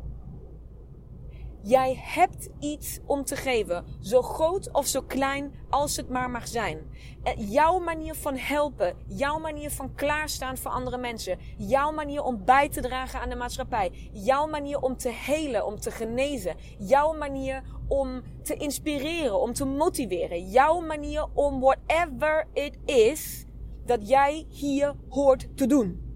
Jij 1.66 2.00
hebt 2.02 2.50
iets 2.60 3.00
om 3.06 3.24
te 3.24 3.36
geven, 3.36 3.86
zo 4.02 4.22
groot 4.22 4.72
of 4.72 4.86
zo 4.86 5.02
klein 5.02 5.54
als 5.70 5.96
het 5.96 6.10
maar 6.10 6.30
mag 6.30 6.48
zijn. 6.48 6.80
Eh, 7.24 7.52
jouw 7.52 7.80
manier 7.80 8.16
van 8.16 8.36
helpen, 8.38 8.96
jouw 9.08 9.40
manier 9.40 9.72
van 9.72 9.96
klaarstaan 9.96 10.58
voor 10.58 10.72
andere 10.72 10.98
mensen, 10.98 11.38
jouw 11.58 11.92
manier 11.92 12.24
om 12.24 12.46
bij 12.46 12.70
te 12.70 12.82
dragen 12.82 13.20
aan 13.20 13.30
de 13.30 13.36
maatschappij, 13.36 14.10
jouw 14.12 14.48
manier 14.48 14.80
om 14.80 14.98
te 14.98 15.10
helen, 15.10 15.66
om 15.66 15.80
te 15.80 15.92
genezen, 15.92 16.56
jouw 16.78 17.14
manier 17.14 17.64
om 17.88 18.22
te 18.42 18.56
inspireren, 18.56 19.40
om 19.40 19.54
te 19.54 19.66
motiveren, 19.66 20.50
jouw 20.50 20.80
manier 20.80 21.28
om 21.34 21.60
whatever 21.60 22.48
it 22.54 22.78
is 22.86 23.46
dat 23.86 24.08
jij 24.10 24.46
hier 24.50 24.96
hoort 25.10 25.58
te 25.58 25.66
doen. 25.66 26.12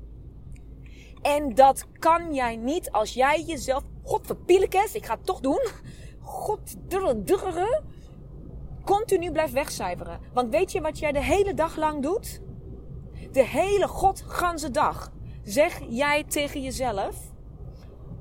En 1.22 1.56
dat 1.56 1.86
kan 2.00 2.34
jij 2.34 2.56
niet 2.56 2.92
als 2.92 3.14
jij 3.14 3.44
jezelf 3.44 3.84
godverpielekes, 4.08 4.94
ik 4.94 5.06
ga 5.06 5.14
het 5.14 5.26
toch 5.26 5.40
doen. 5.40 5.62
Goddurre, 6.22 7.82
continu 8.84 9.32
blijft 9.32 9.54
wegcijferen. 9.54 10.20
Want 10.34 10.50
weet 10.50 10.72
je 10.72 10.82
wat 10.82 11.00
jij 11.00 11.12
de 11.12 11.24
hele 11.24 11.54
dag 11.54 11.76
lang 11.76 12.02
doet? 12.02 12.42
De 13.32 13.44
hele 13.44 13.88
godganse 13.88 14.72
dag 14.72 15.12
zeg 15.44 15.82
jij 15.90 16.24
tegen 16.24 16.62
jezelf: 16.62 17.16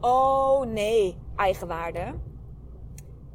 Oh 0.00 0.66
nee, 0.66 1.18
eigenwaarde. 1.36 2.14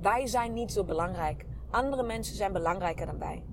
Wij 0.01 0.27
zijn 0.27 0.53
niet 0.53 0.71
zo 0.71 0.83
belangrijk. 0.83 1.45
Andere 1.69 2.03
mensen 2.03 2.35
zijn 2.35 2.53
belangrijker 2.53 3.05
dan 3.05 3.19
wij. 3.19 3.43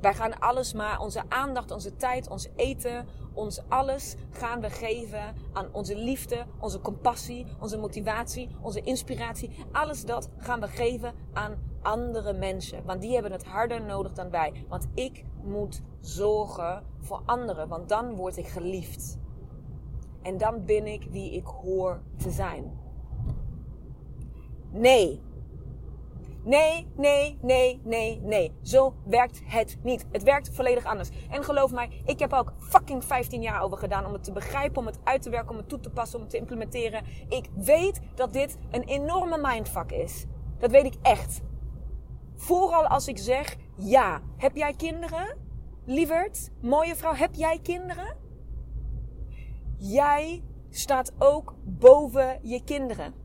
Wij 0.00 0.14
gaan 0.14 0.38
alles 0.38 0.72
maar, 0.72 1.00
onze 1.00 1.22
aandacht, 1.28 1.70
onze 1.70 1.96
tijd, 1.96 2.28
ons 2.28 2.48
eten, 2.56 3.06
ons 3.32 3.60
alles 3.68 4.16
gaan 4.30 4.60
we 4.60 4.70
geven 4.70 5.34
aan 5.52 5.68
onze 5.72 5.96
liefde, 5.96 6.46
onze 6.60 6.80
compassie, 6.80 7.46
onze 7.60 7.78
motivatie, 7.78 8.48
onze 8.60 8.80
inspiratie. 8.80 9.50
Alles 9.72 10.04
dat 10.04 10.28
gaan 10.36 10.60
we 10.60 10.68
geven 10.68 11.14
aan 11.32 11.58
andere 11.82 12.32
mensen. 12.32 12.84
Want 12.84 13.00
die 13.00 13.12
hebben 13.12 13.32
het 13.32 13.44
harder 13.44 13.82
nodig 13.82 14.12
dan 14.12 14.30
wij. 14.30 14.64
Want 14.68 14.88
ik 14.94 15.24
moet 15.42 15.80
zorgen 16.00 16.82
voor 16.98 17.22
anderen, 17.26 17.68
want 17.68 17.88
dan 17.88 18.14
word 18.14 18.36
ik 18.36 18.46
geliefd. 18.46 19.18
En 20.22 20.38
dan 20.38 20.64
ben 20.64 20.86
ik 20.86 21.06
wie 21.10 21.32
ik 21.32 21.46
hoor 21.46 22.02
te 22.16 22.30
zijn. 22.30 22.78
Nee, 24.70 25.20
Nee, 26.44 26.86
nee, 26.96 27.38
nee, 27.42 27.80
nee, 27.84 28.20
nee. 28.22 28.52
Zo 28.62 28.94
werkt 29.04 29.40
het 29.44 29.78
niet. 29.82 30.06
Het 30.12 30.22
werkt 30.22 30.50
volledig 30.54 30.84
anders. 30.84 31.08
En 31.30 31.44
geloof 31.44 31.72
mij, 31.72 32.02
ik 32.04 32.18
heb 32.18 32.32
ook 32.32 32.52
fucking 32.58 33.04
15 33.04 33.42
jaar 33.42 33.62
over 33.62 33.78
gedaan 33.78 34.06
om 34.06 34.12
het 34.12 34.24
te 34.24 34.32
begrijpen, 34.32 34.78
om 34.78 34.86
het 34.86 34.98
uit 35.04 35.22
te 35.22 35.30
werken, 35.30 35.50
om 35.50 35.56
het 35.56 35.68
toe 35.68 35.80
te 35.80 35.90
passen, 35.90 36.16
om 36.16 36.22
het 36.22 36.30
te 36.30 36.38
implementeren. 36.38 37.04
Ik 37.28 37.48
weet 37.54 38.00
dat 38.14 38.32
dit 38.32 38.56
een 38.70 38.82
enorme 38.82 39.38
mindfuck 39.42 39.92
is. 39.92 40.24
Dat 40.58 40.70
weet 40.70 40.84
ik 40.84 40.94
echt. 41.02 41.40
Vooral 42.36 42.86
als 42.86 43.08
ik 43.08 43.18
zeg, 43.18 43.56
ja, 43.76 44.20
heb 44.36 44.56
jij 44.56 44.74
kinderen? 44.74 45.36
Lieverd, 45.84 46.50
mooie 46.60 46.96
vrouw, 46.96 47.14
heb 47.14 47.34
jij 47.34 47.58
kinderen? 47.62 48.16
Jij 49.76 50.42
staat 50.70 51.12
ook 51.18 51.54
boven 51.64 52.38
je 52.42 52.64
kinderen 52.64 53.19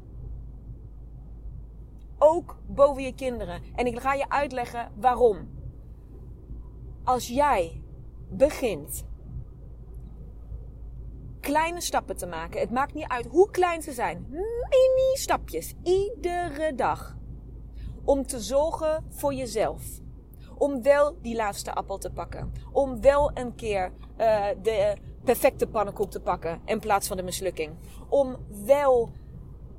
ook 2.17 2.57
boven 2.67 3.03
je 3.03 3.13
kinderen. 3.13 3.61
En 3.75 3.85
ik 3.85 3.99
ga 3.99 4.13
je 4.13 4.29
uitleggen 4.29 4.91
waarom. 4.95 5.49
Als 7.03 7.27
jij 7.27 7.81
begint 8.29 9.05
kleine 11.39 11.81
stappen 11.81 12.17
te 12.17 12.25
maken, 12.25 12.59
het 12.59 12.71
maakt 12.71 12.93
niet 12.93 13.07
uit 13.07 13.25
hoe 13.25 13.51
klein 13.51 13.81
ze 13.81 13.91
zijn, 13.91 14.25
mini 14.29 15.13
stapjes, 15.13 15.73
iedere 15.83 16.75
dag, 16.75 17.17
om 18.03 18.25
te 18.25 18.39
zorgen 18.39 19.05
voor 19.09 19.33
jezelf. 19.33 19.83
Om 20.57 20.81
wel 20.81 21.17
die 21.21 21.35
laatste 21.35 21.73
appel 21.73 21.97
te 21.97 22.11
pakken. 22.11 22.51
Om 22.71 23.01
wel 23.01 23.31
een 23.33 23.55
keer 23.55 23.91
uh, 24.17 24.45
de 24.61 24.95
perfecte 25.23 25.67
pannenkoek 25.67 26.11
te 26.11 26.21
pakken 26.21 26.61
in 26.65 26.79
plaats 26.79 27.07
van 27.07 27.17
de 27.17 27.23
mislukking. 27.23 27.75
Om 28.09 28.35
wel 28.65 29.11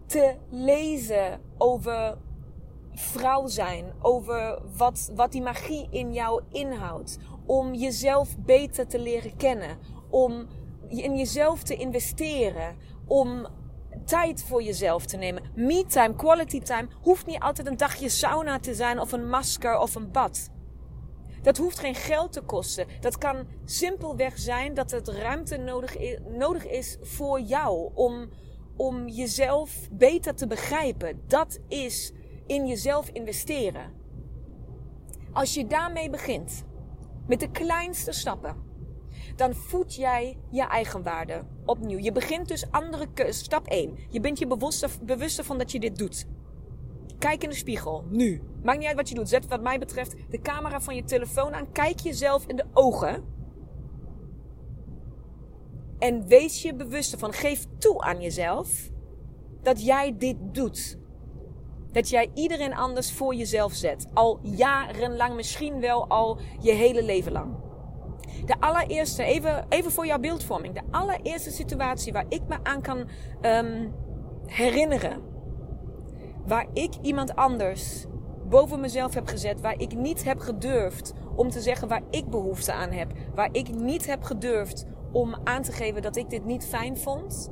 te 0.06 0.34
lezen 0.50 1.40
over 1.58 2.18
vrouw 2.98 3.46
zijn, 3.46 3.92
over 4.00 4.58
wat, 4.76 5.10
wat 5.14 5.32
die 5.32 5.42
magie 5.42 5.86
in 5.90 6.12
jou 6.12 6.42
inhoudt. 6.52 7.18
Om 7.46 7.74
jezelf 7.74 8.36
beter 8.38 8.86
te 8.86 8.98
leren 8.98 9.36
kennen. 9.36 9.78
Om 10.10 10.46
in 10.88 11.16
jezelf 11.16 11.62
te 11.62 11.76
investeren. 11.76 12.76
Om 13.06 13.46
tijd 14.04 14.42
voor 14.42 14.62
jezelf 14.62 15.06
te 15.06 15.16
nemen. 15.16 15.42
Me-time, 15.54 16.14
quality 16.14 16.60
time, 16.60 16.88
hoeft 17.00 17.26
niet 17.26 17.40
altijd 17.40 17.66
een 17.66 17.76
dagje 17.76 18.08
sauna 18.08 18.58
te 18.58 18.74
zijn 18.74 19.00
of 19.00 19.12
een 19.12 19.28
masker 19.28 19.78
of 19.78 19.94
een 19.94 20.10
bad. 20.10 20.50
Dat 21.42 21.56
hoeft 21.56 21.78
geen 21.78 21.94
geld 21.94 22.32
te 22.32 22.40
kosten. 22.40 22.86
Dat 23.00 23.18
kan 23.18 23.46
simpelweg 23.64 24.38
zijn 24.38 24.74
dat 24.74 24.90
het 24.90 25.08
ruimte 25.08 25.56
nodig 25.56 25.96
is, 25.96 26.18
nodig 26.28 26.66
is 26.66 26.96
voor 27.00 27.40
jou 27.40 27.90
om, 27.94 28.30
om 28.76 29.08
jezelf 29.08 29.88
beter 29.90 30.34
te 30.34 30.46
begrijpen. 30.46 31.22
Dat 31.26 31.58
is 31.68 32.12
in 32.46 32.66
jezelf 32.66 33.08
investeren. 33.08 33.92
Als 35.32 35.54
je 35.54 35.66
daarmee 35.66 36.10
begint, 36.10 36.64
met 37.26 37.40
de 37.40 37.50
kleinste 37.50 38.12
stappen, 38.12 38.56
dan 39.36 39.54
voed 39.54 39.94
jij 39.94 40.38
je 40.50 40.62
eigenwaarde 40.62 41.42
opnieuw. 41.64 41.98
Je 41.98 42.12
begint 42.12 42.48
dus 42.48 42.70
andere. 42.70 43.08
Stap 43.32 43.66
1. 43.66 43.98
Je 44.08 44.20
bent 44.20 44.38
je 44.38 44.46
bewuster, 44.46 44.90
bewuster 45.02 45.44
van 45.44 45.58
dat 45.58 45.72
je 45.72 45.80
dit 45.80 45.96
doet. 45.96 46.26
Kijk 47.18 47.42
in 47.42 47.48
de 47.48 47.54
spiegel, 47.54 48.04
nu. 48.08 48.42
Maakt 48.62 48.78
niet 48.78 48.86
uit 48.86 48.96
wat 48.96 49.08
je 49.08 49.14
doet. 49.14 49.28
Zet 49.28 49.46
wat 49.46 49.62
mij 49.62 49.78
betreft 49.78 50.14
de 50.30 50.40
camera 50.40 50.80
van 50.80 50.94
je 50.94 51.04
telefoon 51.04 51.54
aan. 51.54 51.72
Kijk 51.72 52.00
jezelf 52.00 52.46
in 52.46 52.56
de 52.56 52.64
ogen. 52.72 53.24
En 55.98 56.26
wees 56.26 56.62
je 56.62 56.74
bewust 56.74 57.12
ervan. 57.12 57.32
Geef 57.32 57.66
toe 57.78 58.00
aan 58.00 58.20
jezelf 58.20 58.90
dat 59.62 59.84
jij 59.84 60.16
dit 60.18 60.36
doet. 60.40 60.98
Dat 61.96 62.08
jij 62.08 62.30
iedereen 62.34 62.74
anders 62.74 63.12
voor 63.12 63.34
jezelf 63.34 63.72
zet. 63.72 64.06
Al 64.14 64.38
jarenlang, 64.42 65.34
misschien 65.34 65.80
wel 65.80 66.08
al 66.08 66.38
je 66.60 66.72
hele 66.72 67.02
leven 67.02 67.32
lang. 67.32 67.56
De 68.44 68.60
allereerste, 68.60 69.22
even, 69.22 69.66
even 69.68 69.92
voor 69.92 70.06
jouw 70.06 70.18
beeldvorming. 70.18 70.74
De 70.74 70.82
allereerste 70.90 71.50
situatie 71.50 72.12
waar 72.12 72.24
ik 72.28 72.42
me 72.48 72.56
aan 72.62 72.82
kan 72.82 73.08
um, 73.42 73.94
herinneren. 74.46 75.22
Waar 76.46 76.66
ik 76.72 76.94
iemand 77.02 77.36
anders 77.36 78.04
boven 78.48 78.80
mezelf 78.80 79.14
heb 79.14 79.26
gezet. 79.26 79.60
Waar 79.60 79.80
ik 79.80 79.94
niet 79.94 80.24
heb 80.24 80.38
gedurfd 80.38 81.12
om 81.36 81.50
te 81.50 81.60
zeggen 81.60 81.88
waar 81.88 82.02
ik 82.10 82.28
behoefte 82.28 82.72
aan 82.72 82.90
heb. 82.90 83.12
Waar 83.34 83.48
ik 83.52 83.74
niet 83.74 84.06
heb 84.06 84.22
gedurfd 84.22 84.86
om 85.12 85.36
aan 85.44 85.62
te 85.62 85.72
geven 85.72 86.02
dat 86.02 86.16
ik 86.16 86.30
dit 86.30 86.44
niet 86.44 86.66
fijn 86.66 86.96
vond. 86.96 87.50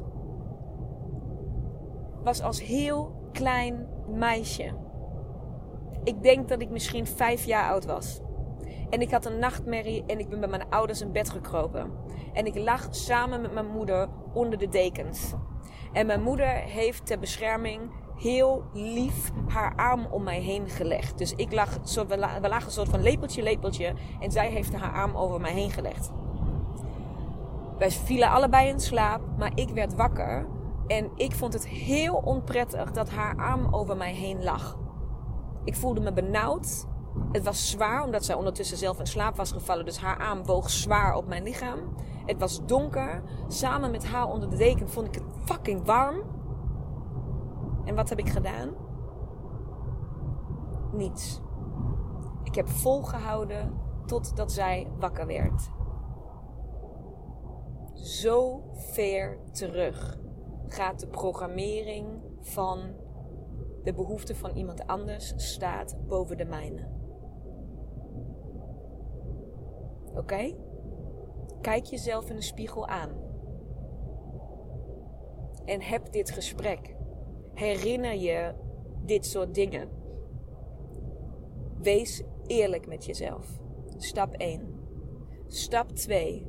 Was 2.22 2.42
als 2.42 2.62
heel 2.62 3.28
klein 3.32 3.93
meisje. 4.08 4.72
Ik 6.04 6.22
denk 6.22 6.48
dat 6.48 6.60
ik 6.60 6.70
misschien 6.70 7.06
vijf 7.06 7.44
jaar 7.44 7.70
oud 7.70 7.84
was. 7.84 8.20
En 8.90 9.00
ik 9.00 9.10
had 9.10 9.26
een 9.26 9.38
nachtmerrie 9.38 10.04
en 10.06 10.18
ik 10.18 10.28
ben 10.28 10.40
bij 10.40 10.48
mijn 10.48 10.68
ouders 10.70 11.00
in 11.00 11.12
bed 11.12 11.30
gekropen. 11.30 11.90
En 12.32 12.46
ik 12.46 12.58
lag 12.58 12.88
samen 12.90 13.40
met 13.40 13.52
mijn 13.54 13.66
moeder 13.66 14.08
onder 14.32 14.58
de 14.58 14.68
dekens. 14.68 15.32
En 15.92 16.06
mijn 16.06 16.22
moeder 16.22 16.48
heeft 16.48 17.06
ter 17.06 17.18
bescherming 17.18 17.80
heel 18.16 18.64
lief 18.72 19.30
haar 19.48 19.74
arm 19.76 20.06
om 20.10 20.22
mij 20.22 20.40
heen 20.40 20.68
gelegd. 20.68 21.18
Dus 21.18 21.32
ik 21.32 21.52
lag, 21.52 21.78
we 22.08 22.18
lagen 22.18 22.66
een 22.66 22.70
soort 22.70 22.88
van 22.88 23.02
lepeltje, 23.02 23.42
lepeltje. 23.42 23.94
En 24.20 24.30
zij 24.30 24.50
heeft 24.50 24.74
haar 24.74 24.92
arm 24.92 25.16
over 25.16 25.40
mij 25.40 25.52
heen 25.52 25.70
gelegd. 25.70 26.10
Wij 27.78 27.90
vielen 27.90 28.30
allebei 28.30 28.68
in 28.68 28.80
slaap, 28.80 29.20
maar 29.38 29.52
ik 29.54 29.68
werd 29.68 29.94
wakker. 29.94 30.46
En 30.86 31.10
ik 31.14 31.32
vond 31.32 31.52
het 31.52 31.66
heel 31.66 32.14
onprettig 32.14 32.90
dat 32.90 33.10
haar 33.10 33.36
arm 33.36 33.74
over 33.74 33.96
mij 33.96 34.14
heen 34.14 34.44
lag. 34.44 34.78
Ik 35.64 35.76
voelde 35.76 36.00
me 36.00 36.12
benauwd. 36.12 36.86
Het 37.32 37.44
was 37.44 37.70
zwaar, 37.70 38.04
omdat 38.04 38.24
zij 38.24 38.34
ondertussen 38.34 38.76
zelf 38.76 38.98
in 38.98 39.06
slaap 39.06 39.36
was 39.36 39.52
gevallen. 39.52 39.84
Dus 39.84 39.98
haar 39.98 40.18
arm 40.18 40.44
woog 40.44 40.70
zwaar 40.70 41.14
op 41.14 41.26
mijn 41.26 41.42
lichaam. 41.42 41.78
Het 42.26 42.38
was 42.38 42.66
donker. 42.66 43.22
Samen 43.48 43.90
met 43.90 44.06
haar 44.06 44.28
onder 44.28 44.50
de 44.50 44.56
deken 44.56 44.88
vond 44.88 45.06
ik 45.06 45.14
het 45.14 45.24
fucking 45.44 45.84
warm. 45.84 46.22
En 47.84 47.94
wat 47.94 48.08
heb 48.08 48.18
ik 48.18 48.28
gedaan? 48.28 48.70
Niets. 50.92 51.40
Ik 52.42 52.54
heb 52.54 52.68
volgehouden 52.68 53.80
totdat 54.06 54.52
zij 54.52 54.90
wakker 54.98 55.26
werd. 55.26 55.70
Zo 57.94 58.62
ver 58.74 59.38
terug 59.52 60.22
gaat 60.74 61.00
de 61.00 61.06
programmering 61.06 62.06
van 62.40 62.94
de 63.82 63.94
behoefte 63.94 64.34
van 64.34 64.56
iemand 64.56 64.86
anders 64.86 65.32
staat 65.36 65.96
boven 66.06 66.36
de 66.36 66.44
mijne. 66.44 66.88
Oké? 70.14 70.54
Kijk 71.60 71.84
jezelf 71.84 72.30
in 72.30 72.36
de 72.36 72.42
spiegel 72.42 72.86
aan. 72.86 73.10
En 75.64 75.80
heb 75.80 76.12
dit 76.12 76.30
gesprek. 76.30 76.96
Herinner 77.54 78.14
je 78.14 78.54
dit 79.04 79.26
soort 79.26 79.54
dingen. 79.54 79.88
Wees 81.80 82.22
eerlijk 82.46 82.86
met 82.86 83.04
jezelf. 83.04 83.60
Stap 83.96 84.34
1. 84.34 84.80
Stap 85.46 85.90
2. 85.90 86.46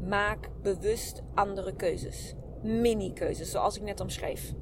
Maak 0.00 0.50
bewust 0.62 1.22
andere 1.34 1.74
keuzes. 1.74 2.37
Mini-keuzes, 2.62 3.50
zoals 3.50 3.76
ik 3.76 3.82
net 3.82 4.00
omschreef. 4.00 4.52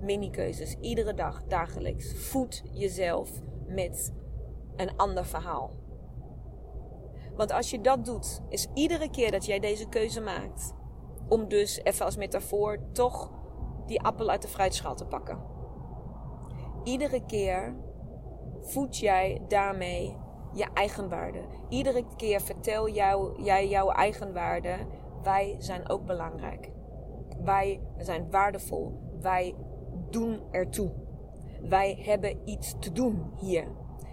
Mini-keuzes, 0.00 0.76
iedere 0.80 1.14
dag, 1.14 1.42
dagelijks. 1.44 2.28
Voed 2.28 2.62
jezelf 2.72 3.30
met 3.66 4.12
een 4.76 4.96
ander 4.96 5.26
verhaal. 5.26 5.70
Want 7.36 7.52
als 7.52 7.70
je 7.70 7.80
dat 7.80 8.04
doet, 8.04 8.40
is 8.48 8.68
iedere 8.74 9.10
keer 9.10 9.30
dat 9.30 9.44
jij 9.44 9.58
deze 9.58 9.88
keuze 9.88 10.20
maakt, 10.20 10.74
om 11.28 11.48
dus 11.48 11.80
even 11.82 12.04
als 12.04 12.16
metafoor 12.16 12.78
toch 12.92 13.30
die 13.86 14.02
appel 14.02 14.30
uit 14.30 14.42
de 14.42 14.48
fruitschaal 14.48 14.94
te 14.94 15.06
pakken. 15.06 15.38
Iedere 16.84 17.24
keer 17.26 17.76
voed 18.60 18.98
jij 18.98 19.42
daarmee 19.48 20.16
je 20.52 20.66
eigenwaarde. 20.74 21.44
Iedere 21.68 22.04
keer 22.16 22.40
vertel 22.40 22.88
jij 22.88 23.68
jouw 23.68 23.90
eigenwaarde. 23.90 24.76
Wij 25.22 25.56
zijn 25.58 25.88
ook 25.88 26.06
belangrijk. 26.06 26.70
Wij 27.44 27.80
zijn 27.98 28.30
waardevol. 28.30 29.00
Wij 29.20 29.54
doen 30.10 30.40
ertoe. 30.50 30.92
Wij 31.62 31.98
hebben 32.04 32.48
iets 32.48 32.74
te 32.78 32.92
doen 32.92 33.32
hier. 33.40 33.66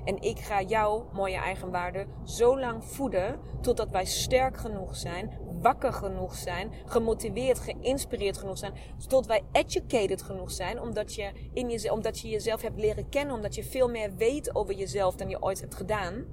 En 0.04 0.22
ik 0.22 0.40
ga 0.40 0.62
jouw 0.62 1.10
mooie 1.14 1.38
eigenwaarde 1.38 2.06
zo 2.24 2.60
lang 2.60 2.86
voeden 2.86 3.40
totdat 3.62 3.90
wij 3.90 4.06
sterk 4.06 4.58
genoeg 4.58 4.96
zijn, 4.96 5.32
wakker 5.62 5.94
genoeg 5.94 6.36
zijn, 6.36 6.72
gemotiveerd, 6.86 7.60
geïnspireerd 7.60 8.38
genoeg 8.38 8.58
zijn, 8.58 8.74
tot 9.08 9.26
wij 9.26 9.44
educated 9.52 10.22
genoeg 10.22 10.52
zijn, 10.52 10.82
omdat 10.82 11.16
je, 11.16 11.32
in 11.54 11.70
jezelf, 11.70 11.96
omdat 11.96 12.20
je 12.20 12.30
jezelf 12.30 12.62
hebt 12.62 12.80
leren 12.80 13.10
kennen, 13.10 13.36
omdat 13.36 13.56
je 13.56 13.64
veel 13.64 13.90
meer 13.90 14.16
weet 14.16 14.56
over 14.56 14.76
jezelf 14.76 15.16
dan 15.16 15.30
je 15.30 15.42
ooit 15.42 15.62
hebt 15.62 15.76
gedaan. 15.76 16.26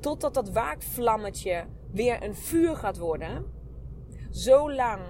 Totdat 0.00 0.34
dat 0.34 0.50
waakvlammetje 0.50 1.64
weer 1.92 2.22
een 2.22 2.34
vuur 2.34 2.76
gaat 2.76 2.98
worden. 2.98 3.57
Zo 4.30 4.72
lang 4.72 5.00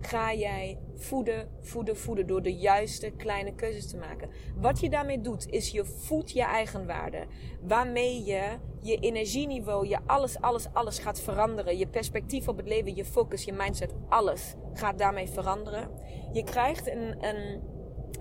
ga 0.00 0.34
jij 0.34 0.78
voeden, 0.96 1.48
voeden, 1.60 1.96
voeden 1.96 2.26
door 2.26 2.42
de 2.42 2.54
juiste 2.54 3.10
kleine 3.10 3.54
keuzes 3.54 3.90
te 3.90 3.96
maken. 3.96 4.30
Wat 4.56 4.80
je 4.80 4.90
daarmee 4.90 5.20
doet, 5.20 5.48
is 5.48 5.70
je 5.70 5.84
voedt 5.84 6.30
je 6.30 6.42
eigenwaarde. 6.42 7.26
Waarmee 7.60 8.24
je 8.24 8.58
je 8.80 8.96
energieniveau, 8.96 9.86
je 9.88 9.98
alles, 10.06 10.40
alles, 10.40 10.72
alles 10.72 10.98
gaat 10.98 11.20
veranderen. 11.20 11.78
Je 11.78 11.86
perspectief 11.86 12.48
op 12.48 12.56
het 12.56 12.68
leven, 12.68 12.94
je 12.94 13.04
focus, 13.04 13.44
je 13.44 13.52
mindset, 13.52 13.94
alles 14.08 14.54
gaat 14.72 14.98
daarmee 14.98 15.28
veranderen. 15.28 15.90
Je 16.32 16.44
krijgt 16.44 16.86
een, 16.86 17.24
een 17.24 17.60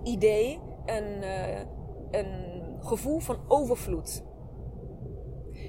idee, 0.03 0.59
een, 0.85 1.23
uh, 1.23 1.59
een 2.11 2.55
gevoel 2.79 3.19
van 3.19 3.37
overvloed. 3.47 4.23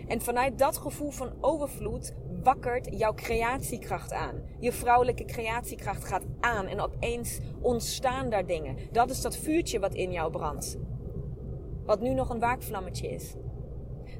En 0.09 0.21
vanuit 0.21 0.59
dat 0.59 0.77
gevoel 0.77 1.11
van 1.11 1.33
overvloed 1.40 2.14
wakkert 2.42 2.88
jouw 2.90 3.14
creatiekracht 3.14 4.12
aan. 4.12 4.42
Je 4.59 4.73
vrouwelijke 4.73 5.25
creatiekracht 5.25 6.05
gaat 6.05 6.25
aan 6.40 6.66
en 6.66 6.81
opeens 6.81 7.38
ontstaan 7.61 8.31
daar 8.31 8.47
dingen. 8.47 8.77
Dat 8.92 9.11
is 9.11 9.21
dat 9.21 9.37
vuurtje 9.37 9.79
wat 9.79 9.94
in 9.94 10.12
jou 10.12 10.31
brandt. 10.31 10.79
Wat 11.85 12.01
nu 12.01 12.14
nog 12.14 12.31
een 12.31 12.38
waakvlammetje 12.38 13.09
is. 13.09 13.35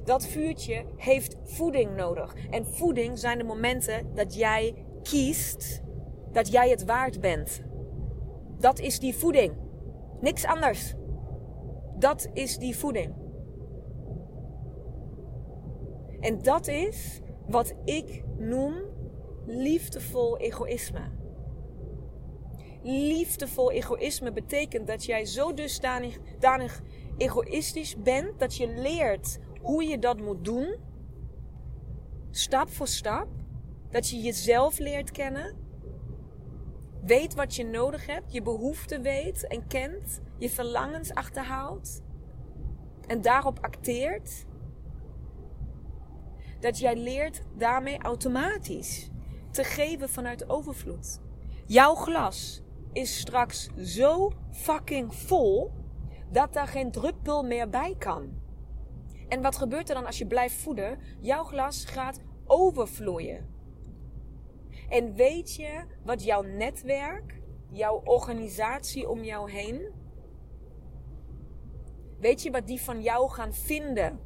Dat 0.03 0.25
vuurtje 0.25 0.85
heeft 0.95 1.35
voeding 1.43 1.95
nodig. 1.95 2.35
En 2.49 2.65
voeding 2.65 3.19
zijn 3.19 3.37
de 3.37 3.43
momenten 3.43 4.15
dat 4.15 4.35
jij 4.35 4.85
kiest 5.03 5.81
dat 6.31 6.51
jij 6.51 6.69
het 6.69 6.85
waard 6.85 7.19
bent. 7.19 7.61
Dat 8.57 8.79
is 8.79 8.99
die 8.99 9.15
voeding. 9.15 9.53
Niks 10.21 10.45
anders. 10.45 10.95
Dat 11.97 12.29
is 12.33 12.57
die 12.57 12.77
voeding. 12.77 13.18
En 16.19 16.41
dat 16.41 16.67
is 16.67 17.19
wat 17.47 17.73
ik 17.85 18.23
noem 18.37 18.73
liefdevol 19.45 20.37
egoïsme. 20.37 21.11
Liefdevol 22.83 23.71
egoïsme 23.71 24.31
betekent 24.31 24.87
dat 24.87 25.05
jij 25.05 25.25
zo 25.25 25.53
dusdanig, 25.53 26.17
danig 26.39 26.81
egoïstisch 27.17 28.01
bent 28.01 28.39
dat 28.39 28.55
je 28.55 28.67
leert 28.67 29.39
hoe 29.61 29.83
je 29.83 29.99
dat 29.99 30.19
moet 30.19 30.45
doen, 30.45 30.75
stap 32.31 32.69
voor 32.69 32.87
stap, 32.87 33.27
dat 33.89 34.09
je 34.09 34.21
jezelf 34.21 34.79
leert 34.79 35.11
kennen, 35.11 35.55
weet 37.01 37.35
wat 37.35 37.55
je 37.55 37.65
nodig 37.65 38.05
hebt, 38.05 38.33
je 38.33 38.41
behoeften 38.41 39.01
weet 39.01 39.47
en 39.47 39.67
kent, 39.67 40.21
je 40.37 40.49
verlangens 40.49 41.13
achterhaalt 41.13 42.01
en 43.07 43.21
daarop 43.21 43.59
acteert 43.61 44.45
dat 46.59 46.79
jij 46.79 46.95
leert 46.95 47.41
daarmee 47.57 48.01
automatisch 48.01 49.09
te 49.51 49.63
geven 49.63 50.09
vanuit 50.09 50.49
overvloed. 50.49 51.21
Jouw 51.65 51.95
glas 51.95 52.61
is 52.93 53.19
straks 53.19 53.69
zo 53.77 54.31
fucking 54.51 55.15
vol 55.15 55.71
dat 56.31 56.53
daar 56.53 56.67
geen 56.67 56.91
druppel 56.91 57.43
meer 57.43 57.69
bij 57.69 57.95
kan. 57.97 58.29
En 59.27 59.41
wat 59.41 59.55
gebeurt 59.57 59.89
er 59.89 59.95
dan 59.95 60.05
als 60.05 60.17
je 60.17 60.27
blijft 60.27 60.55
voeden? 60.55 60.99
Jouw 61.19 61.43
glas 61.43 61.85
gaat 61.85 62.21
overvloeien. 62.45 63.57
En 64.89 65.13
weet 65.13 65.55
je 65.55 65.83
wat 66.03 66.23
jouw 66.23 66.41
netwerk, 66.41 67.41
jouw 67.71 68.01
organisatie 68.03 69.09
om 69.09 69.23
jou 69.23 69.51
heen, 69.51 69.91
weet 72.19 72.41
je 72.41 72.51
wat 72.51 72.67
die 72.67 72.81
van 72.81 73.01
jou 73.01 73.29
gaan 73.29 73.53
vinden 73.53 74.19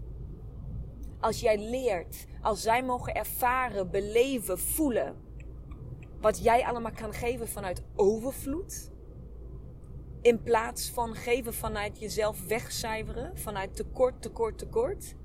Als 1.24 1.40
jij 1.40 1.58
leert, 1.58 2.26
als 2.42 2.62
zij 2.62 2.84
mogen 2.84 3.16
ervaren, 3.16 3.92
beleven, 3.92 4.60
voelen. 4.60 5.16
Wat 6.22 6.44
jij 6.44 6.66
allemaal 6.66 6.92
kan 6.92 7.14
geven 7.14 7.48
vanuit 7.48 7.84
overvloed. 7.96 8.92
In 10.22 10.44
plaats 10.44 10.90
van 10.90 11.16
geven 11.16 11.54
vanuit 11.54 12.00
jezelf 12.00 12.48
wegcijferen. 12.48 13.38
Vanuit 13.38 13.76
tekort, 13.76 14.22
tekort, 14.22 14.58
tekort. 14.58 15.16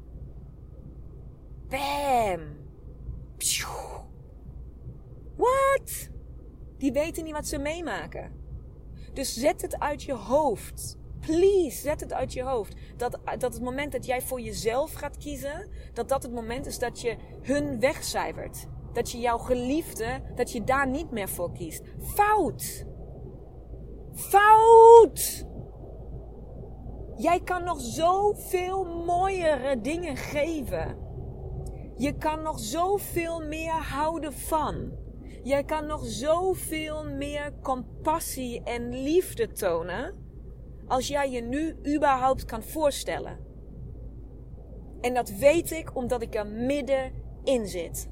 Bam! 1.69 2.41
What? 5.37 6.11
Die 6.77 6.93
weten 6.93 7.25
niet 7.25 7.33
wat 7.33 7.47
ze 7.47 7.59
meemaken. 7.59 8.33
Dus 9.13 9.35
zet 9.35 9.63
het 9.63 9.79
uit 9.79 10.03
je 10.03 10.15
hoofd. 10.15 10.98
Please, 11.21 11.81
zet 11.81 12.01
het 12.01 12.13
uit 12.13 12.33
je 12.33 12.43
hoofd. 12.43 12.75
Dat, 12.97 13.19
dat 13.39 13.53
het 13.55 13.63
moment 13.63 13.93
dat 13.93 14.07
jij 14.07 14.23
voor 14.23 14.41
jezelf 14.41 14.93
gaat 14.93 15.17
kiezen, 15.17 15.71
dat 15.93 16.09
dat 16.09 16.23
het 16.23 16.33
moment 16.33 16.67
is 16.67 16.79
dat 16.79 17.01
je 17.01 17.17
hun 17.43 17.81
wegcijfert. 17.81 18.67
Dat 18.93 19.11
je 19.11 19.19
jouw 19.19 19.39
geliefde, 19.39 20.21
dat 20.35 20.53
je 20.53 20.65
daar 20.65 20.89
niet 20.89 21.11
meer 21.11 21.29
voor 21.29 21.53
kiest. 21.53 21.83
Fout! 22.01 22.87
Fout! 24.13 25.47
Jij 27.17 27.41
kan 27.41 27.65
nog 27.65 27.81
zoveel 27.81 28.85
mooiere 28.85 29.81
dingen 29.81 30.17
geven. 30.17 30.99
Je 31.97 32.17
kan 32.17 32.43
nog 32.43 32.59
zoveel 32.59 33.41
meer 33.41 33.73
houden 33.73 34.33
van. 34.33 34.93
Jij 35.43 35.65
kan 35.65 35.87
nog 35.87 36.05
zoveel 36.05 37.05
meer 37.05 37.53
compassie 37.63 38.63
en 38.63 39.03
liefde 39.03 39.53
tonen. 39.53 40.28
Als 40.89 41.09
jij 41.09 41.31
je 41.31 41.41
nu 41.41 41.77
überhaupt 41.95 42.45
kan 42.45 42.63
voorstellen. 42.63 43.39
En 45.01 45.15
dat 45.15 45.31
weet 45.31 45.71
ik 45.71 45.97
omdat 45.97 46.23
ik 46.23 46.35
er 46.35 46.47
middenin 46.47 47.67
zit. 47.67 48.09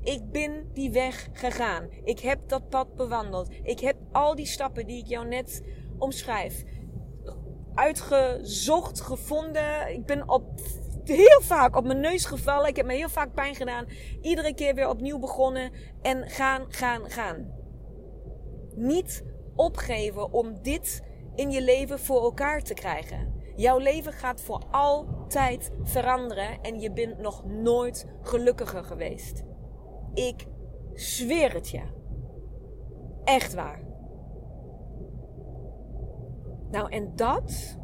Ik 0.00 0.30
ben 0.30 0.70
die 0.72 0.90
weg 0.90 1.28
gegaan. 1.32 1.88
Ik 2.04 2.18
heb 2.18 2.48
dat 2.48 2.68
pad 2.68 2.94
bewandeld. 2.94 3.48
Ik 3.62 3.80
heb 3.80 3.96
al 4.12 4.34
die 4.34 4.46
stappen 4.46 4.86
die 4.86 4.98
ik 4.98 5.06
jou 5.06 5.26
net 5.26 5.62
omschrijf 5.98 6.64
uitgezocht, 7.74 9.00
gevonden. 9.00 9.92
Ik 9.92 10.06
ben 10.06 10.28
op 10.28 10.60
heel 11.04 11.40
vaak 11.40 11.76
op 11.76 11.84
mijn 11.84 12.00
neus 12.00 12.24
gevallen. 12.24 12.68
Ik 12.68 12.76
heb 12.76 12.86
me 12.86 12.94
heel 12.94 13.08
vaak 13.08 13.34
pijn 13.34 13.54
gedaan. 13.54 13.86
Iedere 14.20 14.54
keer 14.54 14.74
weer 14.74 14.88
opnieuw 14.88 15.18
begonnen. 15.18 15.72
En 16.02 16.28
gaan, 16.28 16.64
gaan, 16.68 17.10
gaan. 17.10 17.52
Niet 18.74 19.24
opgeven 19.54 20.32
om 20.32 20.62
dit 20.62 21.02
in 21.34 21.50
je 21.50 21.62
leven 21.62 21.98
voor 21.98 22.22
elkaar 22.22 22.62
te 22.62 22.74
krijgen. 22.74 23.40
Jouw 23.56 23.78
leven 23.78 24.12
gaat 24.12 24.40
voor 24.40 24.62
altijd 24.70 25.70
veranderen 25.82 26.60
en 26.60 26.80
je 26.80 26.92
bent 26.92 27.18
nog 27.18 27.44
nooit 27.44 28.06
gelukkiger 28.20 28.84
geweest. 28.84 29.42
Ik 30.14 30.46
zweer 30.92 31.52
het 31.52 31.68
je. 31.68 31.82
Echt 33.24 33.54
waar. 33.54 33.82
Nou, 36.70 36.90
en 36.90 37.16
dat, 37.16 37.78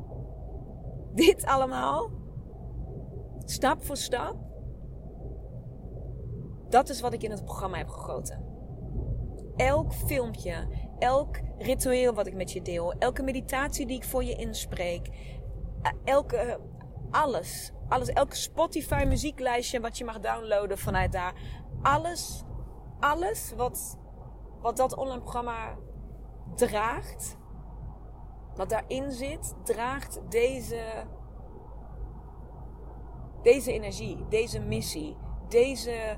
dit 1.15 1.45
allemaal, 1.45 2.11
stap 3.45 3.85
voor 3.85 3.97
stap, 3.97 4.37
dat 6.69 6.89
is 6.89 7.01
wat 7.01 7.13
ik 7.13 7.23
in 7.23 7.31
het 7.31 7.45
programma 7.45 7.77
heb 7.77 7.89
gegoten. 7.89 8.45
Elk 9.57 9.93
filmpje, 9.93 10.69
elk 10.99 11.41
ritueel 11.59 12.15
wat 12.15 12.27
ik 12.27 12.35
met 12.35 12.53
je 12.53 12.63
deel, 12.63 12.93
elke 12.93 13.23
meditatie 13.23 13.87
die 13.87 13.97
ik 13.97 14.05
voor 14.05 14.25
je 14.25 14.35
inspreek, 14.35 15.09
eh, 15.83 15.93
elke, 16.05 16.61
alles, 17.11 17.73
alles, 17.89 18.09
elke 18.09 18.37
Spotify 18.37 19.05
muzieklijstje 19.07 19.81
wat 19.81 19.99
je 19.99 20.05
mag 20.05 20.21
downloaden 20.21 20.79
vanuit 20.79 21.13
daar, 21.13 21.35
alles, 21.83 22.45
alles 23.01 23.53
wat, 23.57 23.99
wat 24.61 24.77
dat 24.77 24.97
online 24.97 25.21
programma 25.21 25.77
draagt, 26.55 27.37
wat 28.55 28.71
daarin 28.71 29.13
zit, 29.13 29.55
draagt 29.65 30.21
deze, 30.29 31.07
deze 33.43 33.73
energie, 33.73 34.27
deze 34.29 34.61
missie, 34.61 35.17
deze 35.49 36.17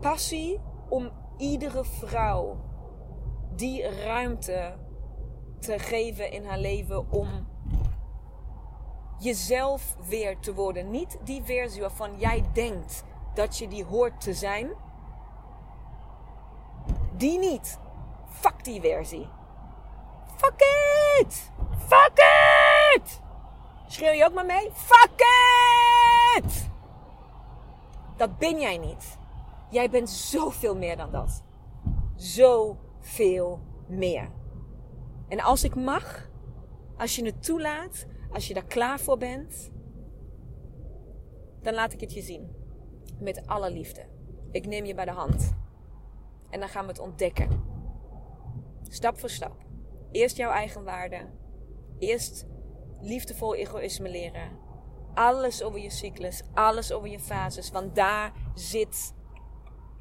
passie 0.00 0.60
om 0.88 1.10
iedere 1.36 1.84
vrouw 1.84 2.72
die 3.56 3.88
ruimte 4.04 4.74
te 5.58 5.78
geven 5.78 6.30
in 6.30 6.44
haar 6.44 6.58
leven 6.58 7.10
om 7.10 7.46
jezelf 9.18 9.96
weer 10.08 10.38
te 10.38 10.54
worden. 10.54 10.90
Niet 10.90 11.18
die 11.24 11.42
versie 11.42 11.80
waarvan 11.80 12.18
jij 12.18 12.44
denkt 12.52 13.04
dat 13.34 13.58
je 13.58 13.68
die 13.68 13.84
hoort 13.84 14.20
te 14.20 14.34
zijn. 14.34 14.70
Die 17.16 17.38
niet. 17.38 17.78
Fuck 18.28 18.64
die 18.64 18.80
versie. 18.80 19.28
Fuck 20.36 20.60
it! 21.20 21.50
Fuck 21.78 22.18
it! 22.94 23.20
Schreeuw 23.86 24.12
je 24.12 24.24
ook 24.24 24.34
maar 24.34 24.46
mee? 24.46 24.70
Fuck 24.72 25.20
it! 26.36 26.68
Dat 28.16 28.38
ben 28.38 28.60
jij 28.60 28.78
niet. 28.78 29.18
Jij 29.70 29.90
bent 29.90 30.10
zoveel 30.10 30.76
meer 30.76 30.96
dan 30.96 31.10
dat. 31.10 31.42
Zoveel 33.04 33.60
meer. 33.88 34.30
En 35.28 35.40
als 35.40 35.64
ik 35.64 35.74
mag, 35.74 36.30
als 36.96 37.16
je 37.16 37.24
het 37.24 37.44
toelaat, 37.44 38.06
als 38.32 38.48
je 38.48 38.54
daar 38.54 38.64
klaar 38.64 39.00
voor 39.00 39.18
bent, 39.18 39.70
dan 41.62 41.74
laat 41.74 41.92
ik 41.92 42.00
het 42.00 42.12
je 42.12 42.22
zien. 42.22 42.56
Met 43.20 43.46
alle 43.46 43.70
liefde. 43.70 44.06
Ik 44.50 44.66
neem 44.66 44.84
je 44.84 44.94
bij 44.94 45.04
de 45.04 45.10
hand. 45.10 45.54
En 46.50 46.60
dan 46.60 46.68
gaan 46.68 46.82
we 46.82 46.88
het 46.88 46.98
ontdekken. 46.98 47.62
Stap 48.88 49.18
voor 49.18 49.30
stap. 49.30 49.64
Eerst 50.10 50.36
jouw 50.36 50.50
eigen 50.50 50.84
waarde. 50.84 51.26
Eerst 51.98 52.46
liefdevol 53.00 53.54
egoïsme 53.54 54.08
leren. 54.08 54.58
Alles 55.14 55.62
over 55.62 55.80
je 55.80 55.90
cyclus, 55.90 56.42
alles 56.54 56.92
over 56.92 57.08
je 57.08 57.20
fases. 57.20 57.70
Want 57.70 57.94
daar 57.94 58.32
zit 58.54 59.14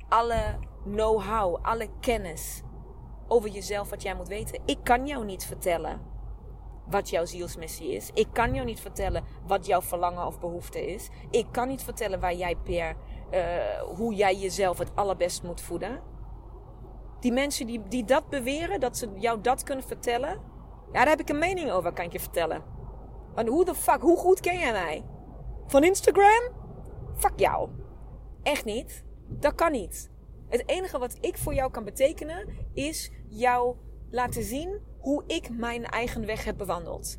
alle 0.10 0.58
know-how, 0.84 1.66
alle 1.66 1.90
kennis 2.00 2.64
over 3.28 3.50
jezelf 3.50 3.90
wat 3.90 4.02
jij 4.02 4.16
moet 4.16 4.28
weten. 4.28 4.62
Ik 4.66 4.78
kan 4.84 5.08
jou 5.08 5.26
niet 5.26 5.46
vertellen 5.46 6.02
wat 6.86 7.10
jouw 7.10 7.26
zielsmissie 7.26 7.92
is. 7.92 8.10
Ik 8.14 8.28
kan 8.32 8.54
jou 8.54 8.66
niet 8.66 8.80
vertellen 8.80 9.24
wat 9.48 9.66
jouw 9.66 9.82
verlangen 9.82 10.26
of 10.26 10.40
behoefte 10.40 10.94
is. 10.94 11.10
Ik 11.30 11.46
kan 11.52 11.68
niet 11.68 11.84
vertellen 11.84 12.20
waar 12.20 12.34
jij 12.34 12.56
per, 12.56 12.96
uh, 13.32 13.42
hoe 13.96 14.14
jij 14.14 14.36
jezelf 14.36 14.78
het 14.78 14.96
allerbest 14.96 15.44
moet 15.44 15.62
voeden. 15.62 16.02
Die 17.20 17.32
mensen 17.32 17.68
die, 17.68 17.82
die 17.88 18.06
dat 18.06 18.30
beweren, 18.30 18.80
dat 18.80 18.98
ze 18.98 19.10
jou 19.16 19.42
dat 19.42 19.64
kunnen 19.64 19.86
vertellen. 19.86 20.30
Ja, 20.92 21.00
daar 21.00 21.08
heb 21.08 21.20
ik 21.20 21.30
een 21.30 21.40
mening 21.40 21.72
over, 21.72 21.94
kan 21.94 22.06
ik 22.06 22.12
je 22.12 22.20
vertellen. 22.20 22.64
Want 23.36 23.48
hoe 23.48 23.66
de 23.66 23.76
fuck, 23.76 24.02
hoe 24.02 24.18
goed 24.18 24.40
ken 24.40 24.60
jij 24.60 24.72
mij? 24.72 25.06
Van 25.68 25.84
Instagram? 25.84 26.42
Fuck 27.16 27.40
jou. 27.40 27.70
Echt 28.44 28.66
niet. 28.66 29.04
Dat 29.28 29.56
kan 29.56 29.72
niet. 29.72 30.12
Het 30.54 30.64
enige 30.66 31.00
wat 31.00 31.18
ik 31.20 31.38
voor 31.38 31.54
jou 31.54 31.72
kan 31.72 31.84
betekenen 31.84 32.48
is 32.74 33.12
jou 33.28 33.76
laten 34.12 34.44
zien 34.44 34.80
hoe 35.00 35.24
ik 35.28 35.50
mijn 35.50 35.86
eigen 35.86 36.26
weg 36.26 36.44
heb 36.44 36.58
bewandeld. 36.58 37.18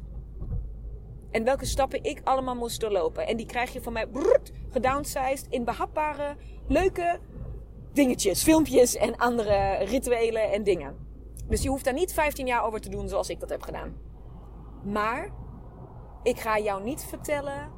En 1.30 1.44
welke 1.44 1.64
stappen 1.64 2.04
ik 2.04 2.20
allemaal 2.24 2.54
moest 2.54 2.80
doorlopen. 2.80 3.26
En 3.26 3.36
die 3.36 3.46
krijg 3.46 3.72
je 3.72 3.82
van 3.82 3.92
mij 3.92 4.06
gedownsized 4.70 5.46
in 5.48 5.64
behapbare, 5.64 6.36
leuke 6.68 7.20
dingetjes, 7.92 8.42
filmpjes 8.42 8.96
en 8.96 9.16
andere 9.16 9.84
rituelen 9.84 10.52
en 10.52 10.62
dingen. 10.62 10.96
Dus 11.48 11.62
je 11.62 11.68
hoeft 11.68 11.84
daar 11.84 11.94
niet 11.94 12.12
15 12.12 12.46
jaar 12.46 12.64
over 12.64 12.80
te 12.80 12.88
doen 12.88 13.08
zoals 13.08 13.28
ik 13.28 13.40
dat 13.40 13.50
heb 13.50 13.62
gedaan. 13.62 13.96
Maar 14.84 15.30
ik 16.22 16.40
ga 16.40 16.58
jou 16.58 16.82
niet 16.82 17.04
vertellen 17.04 17.70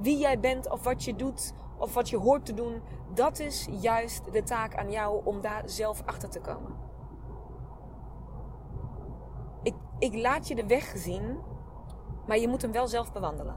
wie 0.00 0.18
jij 0.18 0.40
bent 0.40 0.70
of 0.70 0.82
wat 0.82 1.04
je 1.04 1.16
doet 1.16 1.52
of 1.78 1.94
wat 1.94 2.08
je 2.08 2.18
hoort 2.18 2.46
te 2.46 2.54
doen. 2.54 2.82
Dat 3.14 3.38
is 3.38 3.68
juist 3.70 4.32
de 4.32 4.42
taak 4.42 4.76
aan 4.76 4.90
jou 4.90 5.20
om 5.24 5.40
daar 5.40 5.62
zelf 5.64 6.02
achter 6.04 6.30
te 6.30 6.40
komen. 6.40 6.74
Ik, 9.62 9.74
ik 9.98 10.14
laat 10.14 10.48
je 10.48 10.54
de 10.54 10.66
weg 10.66 10.92
zien, 10.96 11.38
maar 12.26 12.38
je 12.38 12.48
moet 12.48 12.62
hem 12.62 12.72
wel 12.72 12.88
zelf 12.88 13.12
bewandelen. 13.12 13.56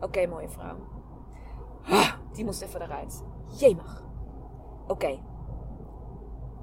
Oké, 0.00 0.26
mooie 0.26 0.48
vrouw. 0.48 0.76
Ah, 1.82 2.12
die 2.32 2.44
moest 2.44 2.62
even 2.62 2.82
eruit. 2.82 3.24
Jemig. 3.58 4.04
Oké. 4.86 5.18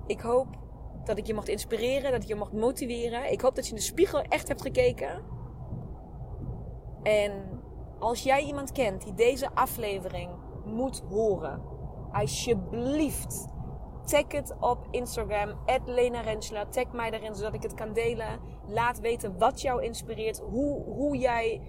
Ik 0.06 0.22
hoop 0.22 0.48
dat 1.04 1.18
ik 1.18 1.26
je 1.26 1.34
mocht 1.34 1.48
inspireren, 1.48 2.12
dat 2.12 2.22
ik 2.22 2.28
je 2.28 2.36
mocht 2.36 2.54
motiveren. 2.54 3.32
Ik 3.32 3.42
hoop 3.42 3.56
dat 3.56 3.66
je 3.66 3.70
in 3.70 3.78
de 3.78 3.84
spiegel 3.84 4.22
echt 4.22 4.48
hebt 4.48 4.62
gekeken. 4.62 5.24
En 7.04 7.57
als 8.00 8.24
jij 8.24 8.44
iemand 8.44 8.72
kent 8.72 9.04
die 9.04 9.14
deze 9.14 9.50
aflevering 9.54 10.30
moet 10.66 11.04
horen, 11.10 11.62
alsjeblieft 12.12 13.48
tag 14.08 14.32
het 14.32 14.56
op 14.60 14.88
Instagram, 14.92 15.54
Lena. 15.86 16.24
Tag 16.70 16.92
mij 16.92 17.12
erin 17.12 17.36
zodat 17.36 17.54
ik 17.54 17.64
het 17.64 17.74
kan 17.74 17.94
delen. 17.94 18.40
Laat 18.68 19.00
weten 19.00 19.38
wat 19.38 19.62
jou 19.62 19.84
inspireert, 19.84 20.40
hoe, 20.40 20.84
hoe 20.84 21.18
jij 21.18 21.62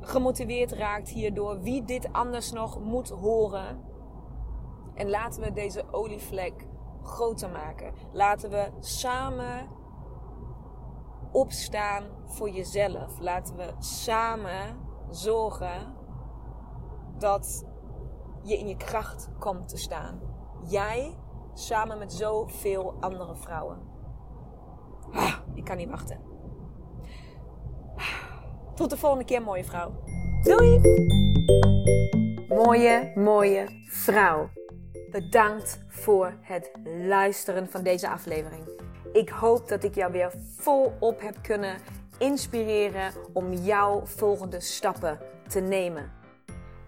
gemotiveerd 0.00 0.72
raakt 0.72 1.08
hierdoor, 1.08 1.60
wie 1.60 1.84
dit 1.84 2.12
anders 2.12 2.52
nog 2.52 2.80
moet 2.80 3.08
horen. 3.08 3.82
En 4.94 5.10
laten 5.10 5.42
we 5.42 5.52
deze 5.52 5.84
olievlek 5.90 6.66
groter 7.02 7.50
maken. 7.50 7.92
Laten 8.12 8.50
we 8.50 8.70
samen 8.80 9.68
opstaan 11.32 12.04
voor 12.26 12.50
jezelf. 12.50 13.18
Laten 13.20 13.56
we 13.56 13.72
samen 13.78 14.83
zorgen 15.10 15.94
dat 17.18 17.64
je 18.42 18.58
in 18.58 18.68
je 18.68 18.76
kracht 18.76 19.28
komt 19.38 19.68
te 19.68 19.76
staan. 19.76 20.20
Jij 20.68 21.16
samen 21.54 21.98
met 21.98 22.12
zoveel 22.12 22.94
andere 23.00 23.36
vrouwen. 23.36 23.78
Ik 25.54 25.64
kan 25.64 25.76
niet 25.76 25.90
wachten. 25.90 26.20
Tot 28.74 28.90
de 28.90 28.96
volgende 28.96 29.24
keer, 29.24 29.42
mooie 29.42 29.64
vrouw. 29.64 29.92
Doei! 30.42 30.80
Mooie, 32.48 33.12
mooie 33.14 33.66
vrouw. 33.88 34.48
Bedankt 35.10 35.84
voor 35.88 36.38
het 36.40 36.70
luisteren 36.84 37.70
van 37.70 37.82
deze 37.82 38.08
aflevering. 38.08 38.82
Ik 39.12 39.28
hoop 39.28 39.68
dat 39.68 39.84
ik 39.84 39.94
jou 39.94 40.12
weer 40.12 40.32
volop 40.56 41.20
heb 41.20 41.36
kunnen 41.42 41.76
inspireren 42.18 43.12
om 43.32 43.52
jouw 43.52 44.02
volgende 44.04 44.60
stappen 44.60 45.18
te 45.48 45.60
nemen. 45.60 46.12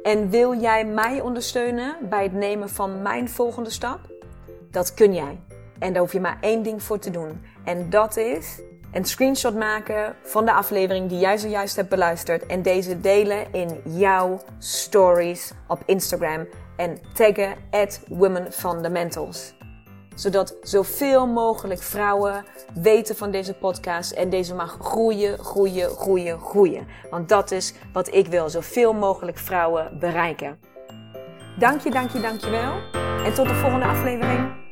En 0.02 0.30
wil 0.30 0.60
jij 0.60 0.84
mij 0.86 1.20
ondersteunen 1.20 1.96
bij 2.08 2.22
het 2.22 2.32
nemen 2.32 2.68
van 2.68 3.02
mijn 3.02 3.28
volgende 3.28 3.70
stap? 3.70 4.00
Dat 4.70 4.94
kun 4.94 5.14
jij. 5.14 5.40
En 5.78 5.92
daar 5.92 6.02
hoef 6.02 6.12
je 6.12 6.20
maar 6.20 6.38
één 6.40 6.62
ding 6.62 6.82
voor 6.82 6.98
te 6.98 7.10
doen. 7.10 7.42
En 7.64 7.90
dat 7.90 8.16
is 8.16 8.60
een 8.92 9.04
screenshot 9.04 9.54
maken 9.54 10.16
van 10.22 10.44
de 10.44 10.52
aflevering 10.52 11.08
die 11.08 11.18
jij 11.18 11.38
zojuist 11.38 11.76
hebt 11.76 11.88
beluisterd. 11.88 12.46
En 12.46 12.62
deze 12.62 13.00
delen 13.00 13.52
in 13.52 13.80
jouw 13.84 14.40
stories 14.58 15.52
op 15.68 15.82
Instagram. 15.86 16.46
En 16.76 16.98
taggen 17.14 17.54
at 17.70 18.00
Women 18.08 18.52
Fundamentals 18.52 19.55
zodat 20.16 20.56
zoveel 20.62 21.26
mogelijk 21.26 21.82
vrouwen 21.82 22.44
weten 22.74 23.16
van 23.16 23.30
deze 23.30 23.54
podcast 23.54 24.10
en 24.10 24.30
deze 24.30 24.54
mag 24.54 24.76
groeien, 24.80 25.38
groeien, 25.38 25.90
groeien, 25.90 26.40
groeien. 26.40 26.86
Want 27.10 27.28
dat 27.28 27.50
is 27.50 27.74
wat 27.92 28.14
ik 28.14 28.26
wil, 28.26 28.48
zoveel 28.48 28.92
mogelijk 28.92 29.38
vrouwen 29.38 29.98
bereiken. 29.98 30.58
Dank 31.58 31.80
je, 31.80 31.90
dank 31.90 32.10
je, 32.10 32.20
dank 32.20 32.40
je 32.40 32.50
wel. 32.50 32.74
En 33.24 33.34
tot 33.34 33.48
de 33.48 33.54
volgende 33.54 33.86
aflevering. 33.86 34.65